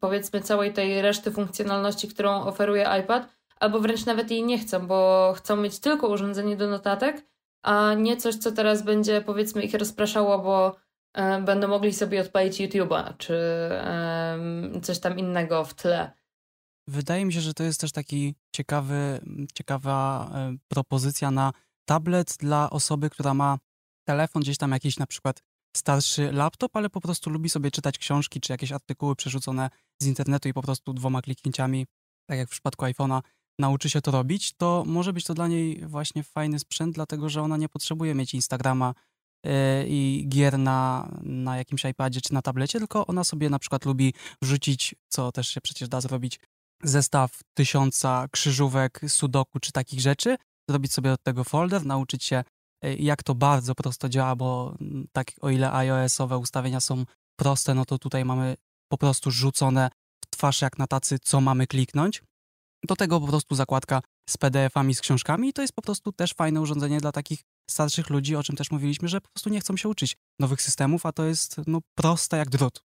[0.00, 3.28] powiedzmy całej tej reszty funkcjonalności, którą oferuje iPad,
[3.60, 7.26] albo wręcz nawet jej nie chcą, bo chcą mieć tylko urządzenie do notatek,
[7.62, 10.76] a nie coś, co teraz będzie powiedzmy ich rozpraszało, bo
[11.44, 13.38] będą mogli sobie odpalić YouTube'a czy
[14.82, 16.12] coś tam innego w tle.
[16.88, 19.20] Wydaje mi się, że to jest też taki ciekawy,
[19.54, 21.52] ciekawa e, propozycja na
[21.88, 23.58] tablet dla osoby, która ma
[24.08, 25.42] telefon, gdzieś tam jakiś na przykład
[25.76, 29.70] starszy laptop, ale po prostu lubi sobie czytać książki czy jakieś artykuły przerzucone
[30.02, 31.86] z internetu i po prostu dwoma kliknięciami,
[32.28, 33.22] tak jak w przypadku iPhone'a,
[33.58, 37.42] nauczy się to robić, to może być to dla niej właśnie fajny sprzęt, dlatego że
[37.42, 38.94] ona nie potrzebuje mieć Instagrama
[39.88, 44.14] i gier na, na jakimś iPadzie czy na tablecie, tylko ona sobie na przykład lubi
[44.42, 46.40] wrzucić, co też się przecież da zrobić,
[46.82, 50.36] zestaw tysiąca krzyżówek, sudoku czy takich rzeczy,
[50.70, 52.44] zrobić sobie od tego folder, nauczyć się
[52.84, 57.04] y, jak to bardzo prosto działa, bo mm, tak o ile iOS-owe ustawienia są
[57.36, 58.56] proste, no to tutaj mamy
[58.88, 59.90] po prostu rzucone
[60.24, 62.22] w twarz jak na tacy, co mamy kliknąć.
[62.84, 66.32] Do tego po prostu zakładka z PDF-ami, z książkami i to jest po prostu też
[66.34, 69.76] fajne urządzenie dla takich starszych ludzi, o czym też mówiliśmy, że po prostu nie chcą
[69.76, 72.82] się uczyć nowych systemów, a to jest no, proste jak drut.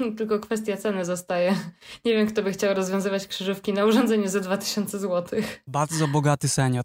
[0.18, 1.56] Tylko kwestia ceny zostaje.
[2.04, 5.40] Nie wiem, kto by chciał rozwiązywać krzyżówki na urządzeniu za 2000 zł.
[5.66, 6.84] Bardzo bogaty senior.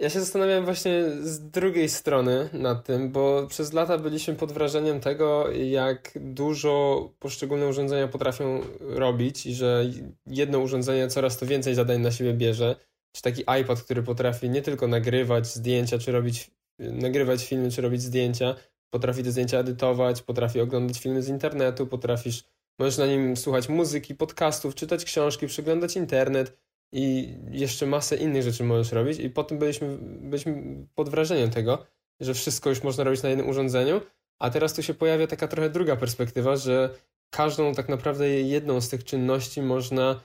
[0.00, 5.00] Ja się zastanawiam właśnie z drugiej strony nad tym, bo przez lata byliśmy pod wrażeniem
[5.00, 9.84] tego, jak dużo poszczególne urządzenia potrafią robić i że
[10.26, 12.76] jedno urządzenie coraz to więcej zadań na siebie bierze.
[13.12, 18.02] Czy taki iPad, który potrafi nie tylko nagrywać zdjęcia, czy robić, nagrywać filmy, czy robić
[18.02, 18.54] zdjęcia,
[18.90, 22.44] potrafi te zdjęcia edytować, potrafi oglądać filmy z internetu, potrafisz,
[22.78, 26.56] możesz na nim słuchać muzyki, podcastów, czytać książki, przeglądać internet
[26.92, 29.18] i jeszcze masę innych rzeczy możesz robić.
[29.18, 31.86] I potem byliśmy, byliśmy pod wrażeniem tego,
[32.20, 34.00] że wszystko już można robić na jednym urządzeniu,
[34.38, 36.90] a teraz tu się pojawia taka trochę druga perspektywa, że
[37.30, 40.20] każdą tak naprawdę jedną z tych czynności można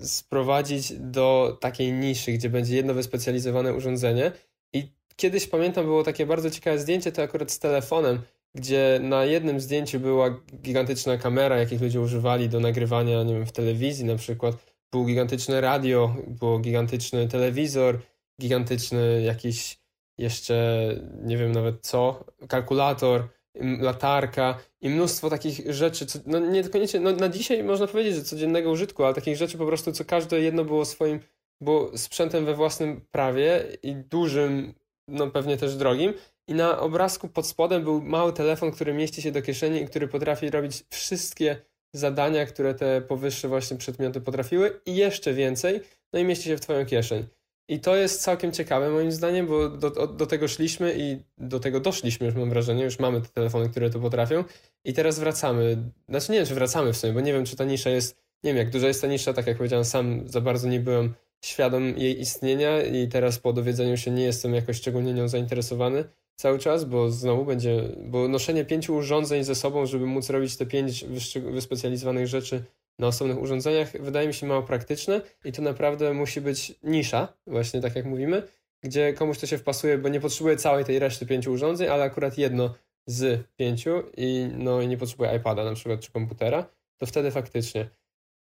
[0.00, 4.32] sprowadzić do takiej niszy, gdzie będzie jedno wyspecjalizowane urządzenie.
[4.72, 8.22] I kiedyś pamiętam było takie bardzo ciekawe zdjęcie, to akurat z telefonem,
[8.54, 13.52] gdzie na jednym zdjęciu była gigantyczna kamera, jakich ludzie używali do nagrywania, nie wiem, w
[13.52, 14.56] telewizji na przykład,
[14.92, 17.98] było gigantyczne radio, było gigantyczny telewizor
[18.40, 19.78] gigantyczny jakiś
[20.18, 20.88] jeszcze,
[21.22, 23.28] nie wiem nawet co, kalkulator,
[23.60, 28.22] latarka i mnóstwo takich rzeczy, co, no nie koniecznie, no na dzisiaj można powiedzieć, że
[28.22, 31.20] codziennego użytku, ale takich rzeczy po prostu, co każde jedno było swoim,
[31.60, 34.74] było sprzętem we własnym prawie i dużym,
[35.08, 36.14] no pewnie też drogim
[36.48, 40.08] i na obrazku pod spodem był mały telefon, który mieści się do kieszeni i który
[40.08, 41.56] potrafi robić wszystkie
[41.92, 45.80] zadania, które te powyższe właśnie przedmioty potrafiły i jeszcze więcej,
[46.12, 47.26] no i mieści się w twoją kieszeń.
[47.68, 51.80] I to jest całkiem ciekawe moim zdaniem, bo do, do tego szliśmy i do tego
[51.80, 54.44] doszliśmy już mam wrażenie, już mamy te telefony, które to potrafią.
[54.84, 55.76] I teraz wracamy,
[56.08, 58.50] znaczy nie wiem czy wracamy w sumie, bo nie wiem czy ta nisza jest, nie
[58.50, 61.98] wiem jak duża jest ta nisza, tak jak powiedziałem sam za bardzo nie byłem świadom
[61.98, 66.04] jej istnienia i teraz po dowiedzeniu się nie jestem jakoś szczególnie nią zainteresowany
[66.36, 70.66] cały czas, bo znowu będzie, bo noszenie pięciu urządzeń ze sobą, żeby móc robić te
[70.66, 71.04] pięć
[71.50, 72.64] wyspecjalizowanych rzeczy
[72.98, 77.80] na osobnych urządzeniach, wydaje mi się mało praktyczne i to naprawdę musi być nisza, właśnie
[77.80, 78.48] tak jak mówimy,
[78.82, 82.38] gdzie komuś to się wpasuje, bo nie potrzebuje całej tej reszty pięciu urządzeń, ale akurat
[82.38, 82.74] jedno
[83.06, 86.66] z pięciu i no i nie potrzebuje iPada na przykład czy komputera,
[86.98, 87.90] to wtedy faktycznie.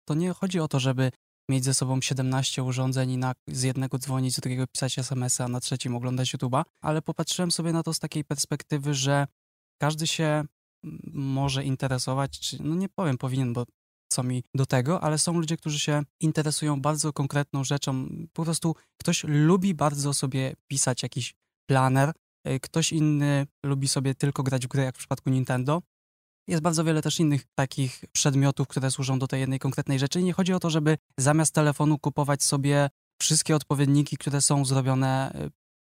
[0.08, 1.10] To nie chodzi o to, żeby
[1.48, 5.48] mieć ze sobą 17 urządzeń i na, z jednego dzwonić, z drugiego pisać SMS-a, a
[5.48, 9.26] na trzecim oglądać YouTube'a, ale popatrzyłem sobie na to z takiej perspektywy, że
[9.78, 10.44] każdy się
[11.12, 13.64] może interesować, czy no nie powiem powinien, bo
[14.12, 18.08] co mi do tego, ale są ludzie, którzy się interesują bardzo konkretną rzeczą.
[18.32, 21.34] Po prostu ktoś lubi bardzo sobie pisać jakiś
[21.66, 22.12] planer,
[22.48, 25.82] y, ktoś inny lubi sobie tylko grać w gry, jak w przypadku Nintendo.
[26.48, 30.20] Jest bardzo wiele też innych takich przedmiotów, które służą do tej jednej konkretnej rzeczy.
[30.20, 35.32] I nie chodzi o to, żeby zamiast telefonu kupować sobie wszystkie odpowiedniki, które są zrobione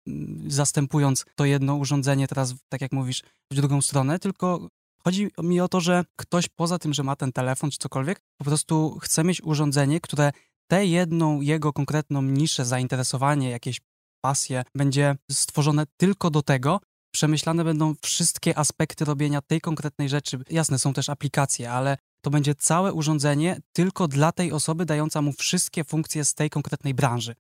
[0.07, 4.67] y, zastępując to jedno urządzenie teraz, tak jak mówisz, w drugą stronę, tylko
[5.05, 8.45] Chodzi mi o to, że ktoś poza tym, że ma ten telefon czy cokolwiek, po
[8.45, 10.31] prostu chce mieć urządzenie, które
[10.67, 13.81] tę jedną jego konkretną niszę, zainteresowanie, jakieś
[14.21, 16.79] pasje będzie stworzone tylko do tego,
[17.13, 20.39] przemyślane będą wszystkie aspekty robienia tej konkretnej rzeczy.
[20.49, 25.31] Jasne, są też aplikacje, ale to będzie całe urządzenie tylko dla tej osoby, dająca mu
[25.31, 27.35] wszystkie funkcje z tej konkretnej branży.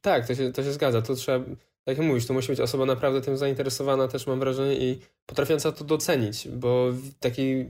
[0.00, 1.02] Tak, to się, to się zgadza.
[1.02, 1.44] To trzeba
[1.90, 5.84] jak mówisz, to musi być osoba naprawdę tym zainteresowana, też mam wrażenie, i potrafiąca to
[5.84, 6.88] docenić, bo
[7.20, 7.66] taki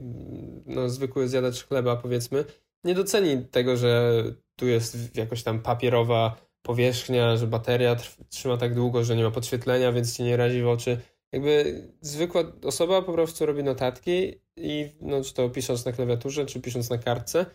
[0.65, 2.45] no, zwykły zjadacz chleba, powiedzmy,
[2.83, 4.23] nie doceni tego, że
[4.55, 7.95] tu jest jakoś tam papierowa powierzchnia, że bateria
[8.29, 10.97] trzyma tak długo, że nie ma podświetlenia, więc ci nie razi w oczy.
[11.31, 16.61] Jakby zwykła osoba po prostu robi notatki i no, czy to pisząc na klawiaturze, czy
[16.61, 17.45] pisząc na kartce,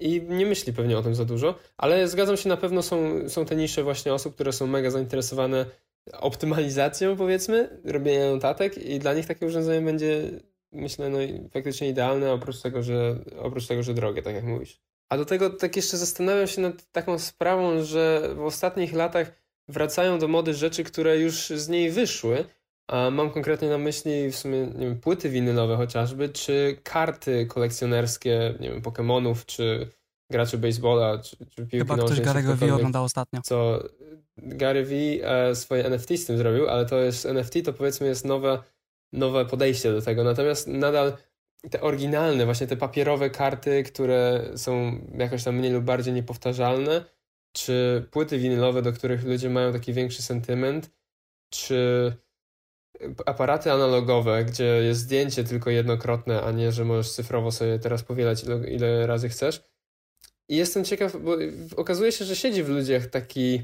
[0.00, 3.44] i nie myśli pewnie o tym za dużo, ale zgadzam się, na pewno są, są
[3.44, 5.66] te nisze właśnie osób, które są mega zainteresowane
[6.12, 10.30] optymalizacją, powiedzmy, robienia notatek i dla nich takie urządzenie będzie,
[10.72, 11.18] myślę, no
[11.52, 14.80] faktycznie idealne, oprócz tego, że, oprócz tego, że drogie, tak jak mówisz.
[15.08, 19.32] A do tego tak jeszcze zastanawiam się nad taką sprawą, że w ostatnich latach
[19.68, 22.44] wracają do mody rzeczy, które już z niej wyszły,
[22.88, 28.54] a mam konkretnie na myśli w sumie, nie wiem, płyty winylowe chociażby, czy karty kolekcjonerskie,
[28.60, 29.88] nie wiem, Pokémonów, czy
[30.30, 33.40] graczy baseballa, czy, czy piłki Chyba ktoś Gary'ego V oglądał ostatnio.
[33.42, 33.82] Co
[34.36, 38.24] Gary V e, swoje NFT z tym zrobił, ale to jest NFT, to powiedzmy jest
[38.24, 38.62] nowe,
[39.12, 40.24] nowe podejście do tego.
[40.24, 41.12] Natomiast nadal
[41.70, 47.04] te oryginalne, właśnie te papierowe karty, które są jakoś tam mniej lub bardziej niepowtarzalne,
[47.52, 50.90] czy płyty winylowe, do których ludzie mają taki większy sentyment,
[51.50, 52.12] czy
[53.26, 58.44] aparaty analogowe, gdzie jest zdjęcie tylko jednokrotne, a nie, że możesz cyfrowo sobie teraz powielać
[58.44, 59.67] ile, ile razy chcesz.
[60.48, 61.36] I jestem ciekaw, bo
[61.76, 63.62] okazuje się, że siedzi w ludziach taki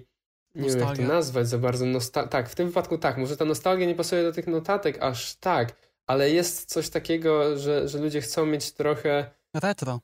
[0.55, 0.87] nie Nostalgia.
[0.87, 1.85] wiem jak to nazwać za bardzo.
[1.87, 3.17] Nosta- tak, w tym wypadku tak.
[3.19, 7.89] Może ta nostalgia nie pasuje do tych notatek aż tak, ale jest coś takiego, że,
[7.89, 9.31] że ludzie chcą mieć trochę.
[9.55, 10.01] Retro.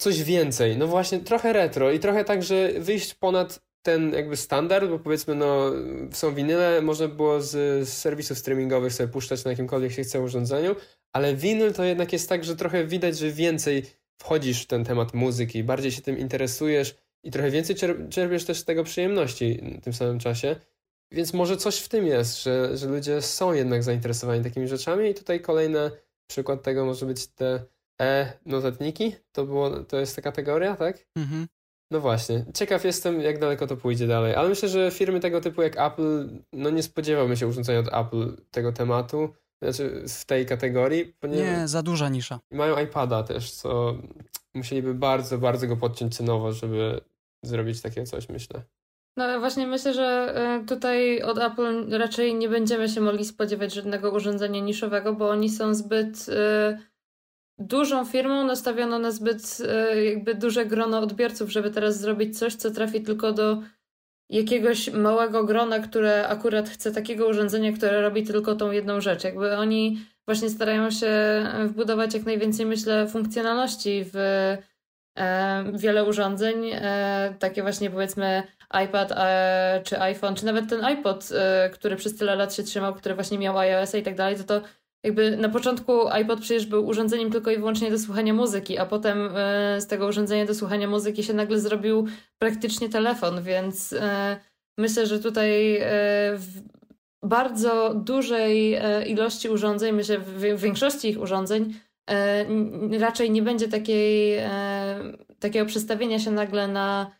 [0.00, 0.76] Coś więcej.
[0.76, 5.34] No właśnie, trochę retro i trochę tak, że wyjść ponad ten jakby standard, bo powiedzmy,
[5.34, 5.72] no
[6.12, 7.50] są winyle, można było z,
[7.88, 10.76] z serwisów streamingowych sobie puszczać na jakimkolwiek się chce urządzeniu,
[11.12, 13.82] ale winyl to jednak jest tak, że trochę widać, że więcej
[14.20, 17.76] wchodzisz w ten temat muzyki, bardziej się tym interesujesz i trochę więcej
[18.10, 20.56] czerpiesz też z tego przyjemności w tym samym czasie.
[21.12, 25.14] Więc może coś w tym jest, że, że ludzie są jednak zainteresowani takimi rzeczami i
[25.14, 25.90] tutaj kolejny
[26.26, 27.64] przykład tego może być te
[28.00, 29.14] e-notatniki.
[29.32, 31.06] To, było, to jest ta kategoria, tak?
[31.16, 31.46] Mhm.
[31.90, 32.44] No właśnie.
[32.54, 34.34] Ciekaw jestem, jak daleko to pójdzie dalej.
[34.34, 38.36] Ale myślę, że firmy tego typu jak Apple, no nie spodziewałbym się urządzenia od Apple
[38.50, 41.14] tego tematu, znaczy w tej kategorii.
[41.28, 42.40] Nie, za duża nisza.
[42.50, 43.96] Mają iPada też, co
[44.54, 47.00] musieliby bardzo, bardzo go podciąć cenowo, żeby
[47.44, 48.62] zrobić takie coś, myślę.
[49.16, 54.10] No właśnie myślę, że e, tutaj od Apple raczej nie będziemy się mogli spodziewać żadnego
[54.10, 56.78] urządzenia niszowego, bo oni są zbyt y,
[57.58, 59.58] dużą firmą, nastawiono na zbyt
[59.94, 63.62] y, jakby duże grono odbiorców, żeby teraz zrobić coś, co trafi tylko do
[64.30, 69.24] jakiegoś małego grona, które akurat chce takiego urządzenia, które robi tylko tą jedną rzecz.
[69.24, 71.12] Jakby oni właśnie starają się
[71.66, 74.16] wbudować jak najwięcej, myślę, funkcjonalności w
[75.18, 76.70] e, wiele urządzeń.
[76.72, 78.42] E, takie właśnie powiedzmy
[78.84, 81.28] iPad e, czy iPhone, czy nawet ten iPod,
[81.72, 84.60] który przez tyle lat się trzymał, który właśnie miał iOS i tak dalej, to to
[85.02, 89.28] jakby na początku iPod przecież był urządzeniem tylko i wyłącznie do słuchania muzyki, a potem
[89.36, 92.06] e, z tego urządzenia do słuchania muzyki się nagle zrobił
[92.38, 94.36] praktycznie telefon, więc e,
[94.78, 95.82] myślę, że tutaj e,
[96.36, 96.62] w
[97.22, 101.74] bardzo dużej ilości urządzeń, myślę w większości ich urządzeń
[103.00, 104.38] raczej nie będzie takiej,
[105.38, 107.10] takiego przestawienia się nagle na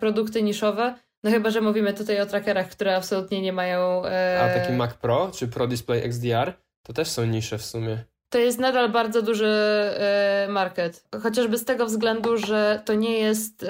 [0.00, 4.02] produkty niszowe, no chyba, że mówimy tutaj o trackerach, które absolutnie nie mają...
[4.40, 6.52] A taki Mac Pro czy Pro Display XDR
[6.88, 8.04] to też są nisze w sumie.
[8.30, 11.04] To jest nadal bardzo duży e, market.
[11.22, 13.66] Chociażby z tego względu, że to nie jest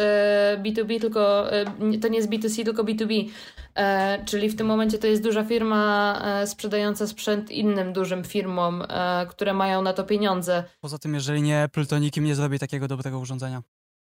[0.63, 1.65] B2B, e, tylko e,
[2.01, 3.29] to nie jest B2C, tylko B2B.
[4.27, 8.85] Czyli w tym momencie to jest duża firma sprzedająca sprzęt innym dużym firmom,
[9.29, 10.65] które mają na to pieniądze.
[10.81, 13.63] Poza tym, jeżeli nie Apple, to nikim nie zrobi takiego dobrego urządzenia.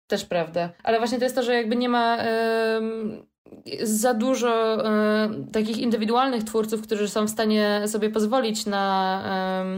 [0.07, 0.69] Też prawda.
[0.83, 2.17] Ale właśnie to jest to, że jakby nie ma
[3.83, 9.23] za dużo y, takich indywidualnych twórców, którzy są w stanie sobie pozwolić na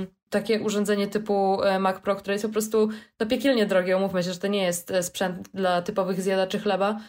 [0.03, 3.97] y, takie urządzenie typu e, Mac Pro, które jest po prostu no, piekielnie drogie.
[3.97, 6.99] Umówmy się, że to nie jest e, sprzęt dla typowych zjadaczy chleba.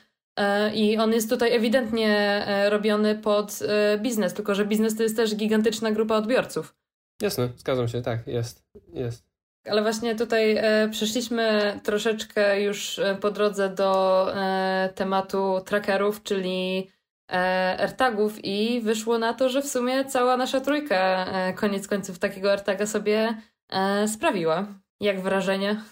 [0.75, 3.59] I on jest tutaj ewidentnie robiony pod
[3.99, 6.75] biznes, tylko że biznes to jest też gigantyczna grupa odbiorców.
[7.23, 8.62] Jasne, zgadzam się, tak, jest,
[8.93, 9.32] jest.
[9.66, 16.90] Ale właśnie tutaj e, przeszliśmy troszeczkę już e, po drodze do e, tematu trackerów, czyli
[17.33, 17.35] e,
[17.81, 22.51] AirTagów i wyszło na to, że w sumie cała nasza trójka e, koniec końców takiego
[22.51, 24.66] AirTaga sobie e, sprawiła.
[25.01, 25.83] Jak wrażenie?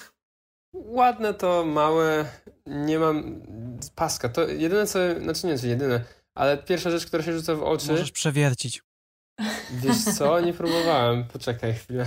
[0.75, 2.25] Ładne to, małe,
[2.67, 3.43] nie mam
[3.95, 4.29] paska.
[4.29, 6.05] To jedyne co, znaczy nie, jedyne,
[6.35, 7.91] ale pierwsza rzecz, która się rzuca w oczy...
[7.91, 8.83] Możesz przewiercić.
[9.71, 10.41] Wiesz co?
[10.41, 11.25] Nie próbowałem.
[11.25, 12.07] Poczekaj chwilę.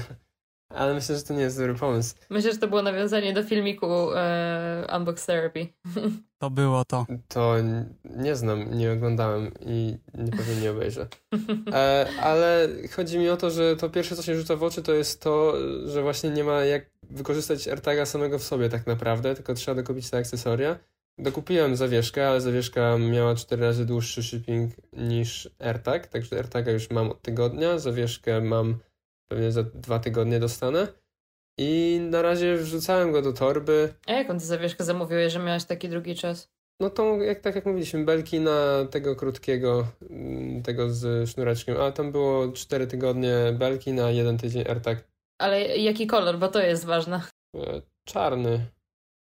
[0.73, 2.15] Ale myślę, że to nie jest dobry pomysł.
[2.29, 5.67] Myślę, że to było nawiązanie do filmiku e, Unbox Therapy.
[6.43, 7.05] To było to.
[7.27, 7.55] To
[8.03, 11.07] nie znam, nie oglądałem i nie pewnie nie obejrzę.
[11.73, 14.93] E, ale chodzi mi o to, że to pierwsze, co się rzuca w oczy, to
[14.93, 15.53] jest to,
[15.85, 20.09] że właśnie nie ma jak wykorzystać AirTaga samego w sobie tak naprawdę, tylko trzeba dokupić
[20.09, 20.79] te akcesoria.
[21.17, 27.11] Dokupiłem zawieszkę, ale zawieszka miała 4 razy dłuższy shipping niż AirTag, także AirTaga już mam
[27.11, 28.77] od tygodnia, zawieszkę mam
[29.27, 30.87] pewnie za dwa tygodnie dostanę.
[31.57, 33.93] I na razie wrzucałem go do torby.
[34.07, 36.53] A jaką ty zawieszkę zamówiłeś, że miałeś taki drugi czas?
[36.79, 41.91] No tą, jak, tak jak mówiliśmy, belki na tego krótkiego, mm, tego z sznureczkiem, a
[41.91, 45.07] tam było 4 tygodnie belki na jeden tydzień AirTag.
[45.41, 47.21] Ale jaki kolor, bo to jest ważne.
[47.55, 48.65] E, czarny.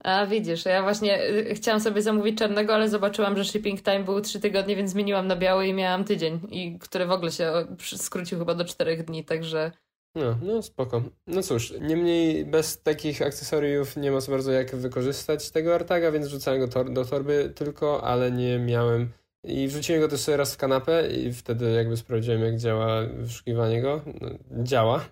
[0.05, 4.21] A widzisz, ja właśnie y, chciałam sobie zamówić czarnego, ale zobaczyłam, że shipping time był
[4.21, 8.39] 3 tygodnie, więc zmieniłam na biały i miałam tydzień, i który w ogóle się skrócił
[8.39, 9.73] chyba do 4 dni, także
[10.17, 11.03] no, no spoko.
[11.27, 16.61] No cóż, niemniej bez takich akcesoriów nie ma bardzo jak wykorzystać tego Artaga, więc wrzucałem
[16.61, 19.09] go tor do torby tylko, ale nie miałem
[19.45, 23.83] i wrzuciłem go też sobie raz w kanapę i wtedy jakby sprawdziłem jak działa wyszukiwanie
[23.83, 24.03] go.
[24.21, 25.05] No, działa,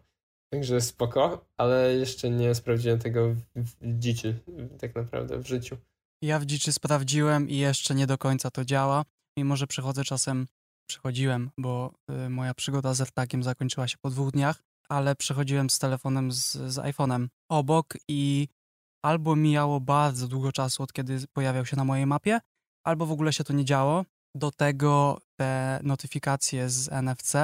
[0.53, 4.35] także spoko, ale jeszcze nie sprawdziłem tego w, dziczy
[4.81, 5.77] tak naprawdę w życiu.
[6.23, 9.05] Ja w dziczy sprawdziłem i jeszcze nie do końca to działa,
[9.39, 10.47] mimo że przechodzę czasem
[10.87, 11.95] przechodziłem, bo
[12.27, 16.53] y, moja przygoda z AirTagiem zakończyła się po dwóch dniach, ale przechodziłem z telefonem z,
[16.53, 18.49] z iPhone'em obok i
[19.05, 22.41] albo mijało bardzo długo czasu od kiedy pojawiał się na mojej mapie,
[22.85, 24.05] albo w ogóle się to nie działo.
[24.35, 27.35] Do tego te notyfikacje z NFC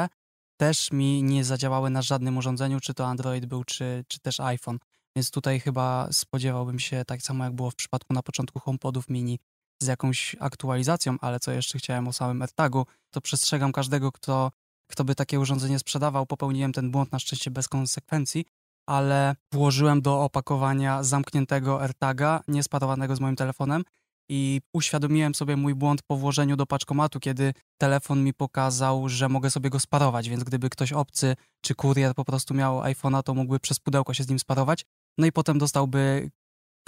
[0.60, 4.78] też mi nie zadziałały na żadnym urządzeniu, czy to Android był, czy, czy też iPhone.
[5.16, 9.38] Więc tutaj chyba spodziewałbym się, tak samo jak było w przypadku na początku HomePodów mini,
[9.82, 14.50] z jakąś aktualizacją, ale co jeszcze chciałem o samym AirTagu, to przestrzegam każdego, kto
[14.90, 16.26] kto by takie urządzenie sprzedawał.
[16.26, 18.44] Popełniłem ten błąd na szczęście bez konsekwencji,
[18.88, 23.82] ale włożyłem do opakowania zamkniętego AirTaga, niesparowanego z moim telefonem
[24.30, 29.50] i uświadomiłem sobie mój błąd po włożeniu do paczkomatu, kiedy telefon mi pokazał, że mogę
[29.50, 33.60] sobie go sparować, więc gdyby ktoś obcy czy kurier po prostu miał iPhone'a, to mógłby
[33.60, 34.84] przez pudełko się z nim sparować.
[35.18, 36.30] No i potem dostałby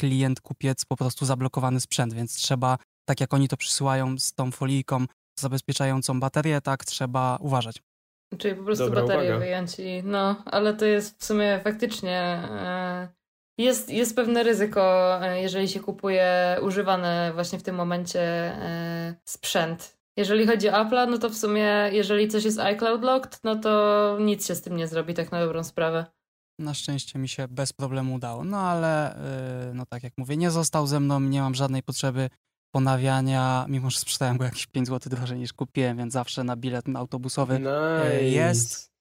[0.00, 4.50] klient, kupiec po prostu zablokowany sprzęt, więc trzeba, tak jak oni to przysyłają z tą
[4.50, 5.06] folijką
[5.38, 7.82] zabezpieczającą baterię, tak trzeba uważać.
[8.38, 9.38] Czyli po prostu Dobra baterię uwaga.
[9.38, 12.18] wyjąć i no, ale to jest w sumie faktycznie
[12.50, 13.08] e,
[13.58, 19.98] jest, jest pewne ryzyko, e, jeżeli się kupuje używany właśnie w tym momencie e, sprzęt.
[20.16, 24.16] Jeżeli chodzi o Apple, no to w sumie jeżeli coś jest iCloud locked, no to
[24.20, 26.06] nic się z tym nie zrobi tak na dobrą sprawę.
[26.58, 29.16] Na szczęście mi się bez problemu udało, no ale
[29.74, 32.30] no tak jak mówię, nie został ze mną, nie mam żadnej potrzeby
[32.72, 36.84] ponawiania, mimo że sprzedałem go jakieś 5 zł drożej niż kupiłem, więc zawsze na bilet
[36.94, 38.24] autobusowy nice.
[38.24, 38.92] jest.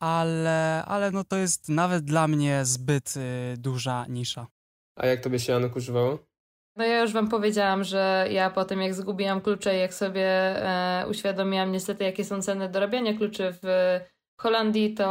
[0.00, 4.46] Ale, ale no to jest nawet dla mnie zbyt y, duża nisza.
[4.96, 6.18] A jak tobie się Anuk używało?
[6.76, 10.26] No ja już wam powiedziałam, że ja po tym jak zgubiłam klucze i jak sobie
[10.26, 14.00] e, uświadomiłam niestety jakie są ceny dorabiania kluczy w
[14.40, 15.06] Holandii, to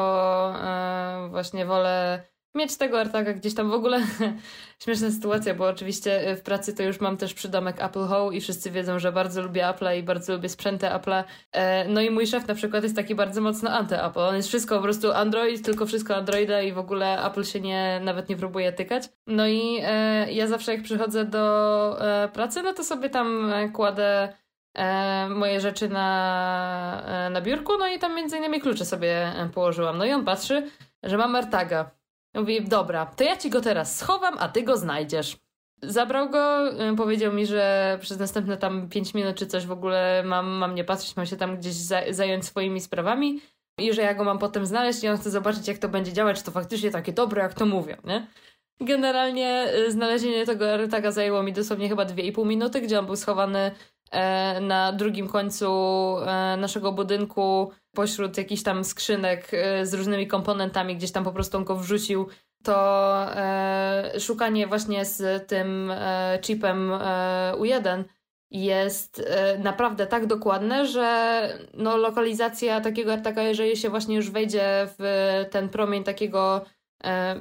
[0.55, 2.23] e, właśnie wolę
[2.55, 4.01] mieć tego AirTaga gdzieś tam w ogóle.
[4.83, 8.71] Śmieszna sytuacja, bo oczywiście w pracy to już mam też przydomek Apple Home i wszyscy
[8.71, 11.23] wiedzą, że bardzo lubię Apple i bardzo lubię sprzęty Apple'a.
[11.51, 14.19] E, no i mój szef na przykład jest taki bardzo mocno anty-Apple.
[14.19, 18.01] On jest wszystko po prostu Android, tylko wszystko Androida i w ogóle Apple się nie,
[18.03, 19.03] nawet nie próbuje tykać.
[19.27, 24.33] No i e, ja zawsze jak przychodzę do e, pracy, no to sobie tam kładę
[25.29, 29.97] moje rzeczy na, na biurku, no i tam między innymi klucze sobie położyłam.
[29.97, 30.69] No i on patrzy,
[31.03, 31.98] że mam AirTaga.
[32.33, 35.37] Mówi, dobra, to ja ci go teraz schowam, a ty go znajdziesz.
[35.83, 40.23] Zabrał go, y, powiedział mi, że przez następne tam 5 minut czy coś w ogóle
[40.25, 41.73] mam, mam nie patrzeć, mam się tam gdzieś
[42.09, 43.41] zająć swoimi sprawami
[43.79, 46.37] i że ja go mam potem znaleźć i on chce zobaczyć, jak to będzie działać,
[46.37, 48.27] czy to faktycznie takie dobre, jak to mówią, nie?
[48.81, 53.71] Generalnie y, znalezienie tego AirTaga zajęło mi dosłownie chyba 2,5 minuty, gdzie on był schowany
[54.61, 55.67] na drugim końcu
[56.17, 61.57] e, naszego budynku pośród jakichś tam skrzynek e, z różnymi komponentami, gdzieś tam po prostu
[61.57, 62.27] on go wrzucił,
[62.63, 68.03] to e, szukanie właśnie z tym e, chipem e, U1
[68.51, 71.39] jest e, naprawdę tak dokładne, że
[71.73, 76.78] no, lokalizacja takiego AirTaga, jeżeli się właśnie już wejdzie w ten promień takiego e,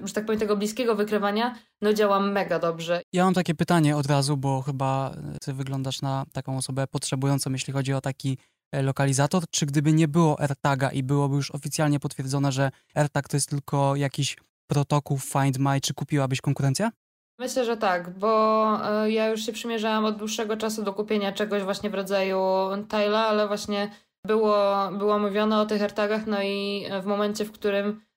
[0.04, 3.02] że tak powiem, tego bliskiego wykrywania, no działa mega dobrze.
[3.12, 7.72] Ja mam takie pytanie od razu, bo chyba ty wyglądasz na taką osobę potrzebującą, jeśli
[7.72, 8.38] chodzi o taki
[8.72, 13.36] E, lokalizator, czy gdyby nie było AirTaga i byłoby już oficjalnie potwierdzone, że AirTag to
[13.36, 14.36] jest tylko jakiś
[14.66, 16.90] protokół Find My, czy kupiłabyś konkurencję?
[17.38, 21.62] Myślę, że tak, bo e, ja już się przymierzałam od dłuższego czasu do kupienia czegoś
[21.62, 22.40] właśnie w rodzaju
[22.88, 23.90] Tyla, ale właśnie
[24.26, 28.07] było, było mówione o tych AirTagach, no i w momencie, w którym e,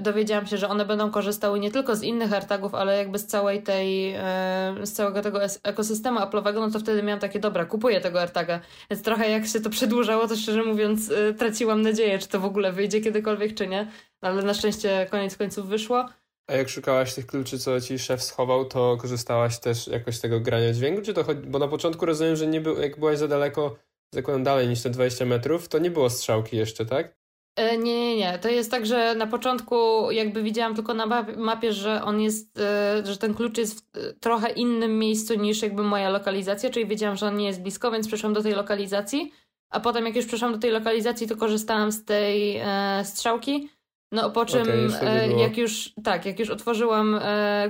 [0.00, 3.62] dowiedziałam się, że one będą korzystały nie tylko z innych AirTagów, ale jakby z całej
[3.62, 8.20] tej, e, z całego tego ekosystemu Apple'owego, no to wtedy miałam takie, dobra, kupuję tego
[8.20, 8.60] AirTaga.
[8.90, 12.44] Więc trochę jak się to przedłużało, to szczerze mówiąc e, traciłam nadzieję, czy to w
[12.44, 13.90] ogóle wyjdzie kiedykolwiek, czy nie.
[14.20, 16.06] Ale na szczęście koniec końców wyszło.
[16.46, 20.40] A jak szukałaś tych kluczy, co ci szef schował, to korzystałaś też jakoś z tego
[20.40, 21.02] grania dźwięku?
[21.02, 21.40] Czy to chodzi...
[21.40, 23.76] Bo na początku rozumiem, że nie był, jak byłaś za daleko,
[24.14, 27.19] zakładam dalej niż te 20 metrów, to nie było strzałki jeszcze, tak?
[27.56, 28.38] E, nie, nie, nie.
[28.38, 33.06] To jest tak, że na początku jakby widziałam tylko na mapie, że on jest, e,
[33.06, 37.16] że ten klucz jest w e, trochę innym miejscu niż jakby moja lokalizacja, czyli wiedziałam,
[37.16, 39.32] że on nie jest blisko, więc przeszłam do tej lokalizacji,
[39.70, 42.60] a potem jak już przeszłam do tej lokalizacji, to korzystałam z tej
[43.04, 43.68] strzałki.
[44.12, 44.62] No po czym
[44.96, 47.20] okay, jak już tak, jak już otworzyłam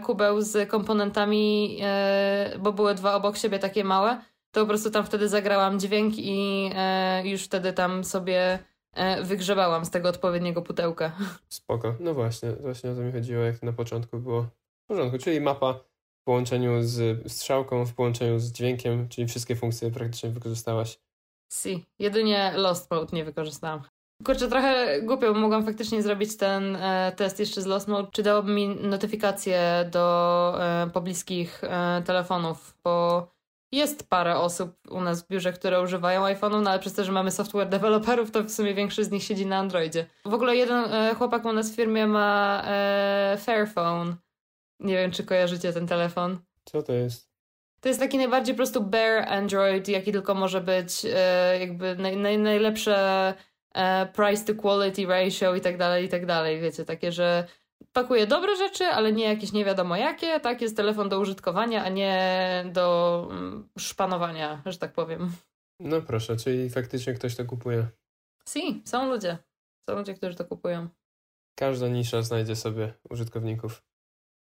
[0.02, 1.78] kubeł z komponentami,
[2.58, 4.20] bo były dwa obok siebie takie małe,
[4.50, 6.70] to po prostu tam wtedy zagrałam dźwięk i
[7.24, 8.58] już wtedy tam sobie
[9.22, 11.12] wygrzebałam z tego odpowiedniego pudełka.
[11.48, 11.94] Spoko.
[12.00, 15.18] No właśnie, właśnie o to mi chodziło, jak na początku było w porządku.
[15.18, 15.74] Czyli mapa
[16.20, 20.98] w połączeniu z strzałką, w połączeniu z dźwiękiem, czyli wszystkie funkcje praktycznie wykorzystałaś.
[21.52, 21.84] Si.
[21.98, 23.82] Jedynie Lost Mode nie wykorzystałam.
[24.24, 28.08] Kurczę, trochę głupio, bo mogłam faktycznie zrobić ten e, test jeszcze z Lost Mode.
[28.12, 33.26] Czy dałoby mi notyfikacje do e, pobliskich e, telefonów, bo
[33.72, 37.12] jest parę osób u nas w biurze, które używają iPhone'ów, no ale przez to, że
[37.12, 40.06] mamy software deweloperów, to w sumie większość z nich siedzi na Androidzie.
[40.24, 44.16] W ogóle jeden e, chłopak u nas w firmie ma e, Fairphone.
[44.80, 46.38] Nie wiem, czy kojarzycie ten telefon.
[46.64, 47.30] Co to jest?
[47.80, 51.06] To jest taki najbardziej po prostu bare Android, jaki tylko może być.
[51.14, 53.34] E, jakby naj, naj, najlepsze
[53.74, 56.60] e, price to quality ratio i tak dalej, i tak dalej.
[56.60, 57.44] Wiecie, takie, że
[57.92, 60.40] pakuje dobre rzeczy, ale nie jakieś nie wiadomo jakie.
[60.40, 65.32] Tak, jest telefon do użytkowania, a nie do mm, szpanowania, że tak powiem.
[65.80, 67.86] No proszę, czyli faktycznie ktoś to kupuje.
[68.48, 69.38] Si, są ludzie.
[69.88, 70.88] Są ludzie, którzy to kupują.
[71.54, 73.82] Każda nisza znajdzie sobie użytkowników.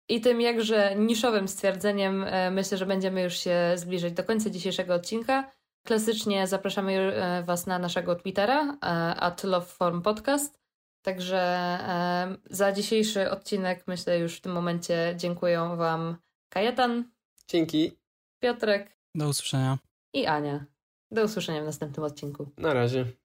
[0.09, 4.95] I tym jakże niszowym stwierdzeniem e, myślę, że będziemy już się zbliżać do końca dzisiejszego
[4.95, 5.51] odcinka.
[5.87, 8.77] Klasycznie zapraszamy e, Was na naszego Twittera e,
[9.21, 10.62] at loveformpodcast.
[11.03, 16.17] Także e, za dzisiejszy odcinek myślę już w tym momencie dziękuję Wam
[16.49, 17.11] Kajetan.
[17.49, 17.99] Dzięki.
[18.41, 18.97] Piotrek.
[19.15, 19.79] Do usłyszenia.
[20.15, 20.65] I Ania.
[21.11, 22.53] Do usłyszenia w następnym odcinku.
[22.57, 23.22] Na razie.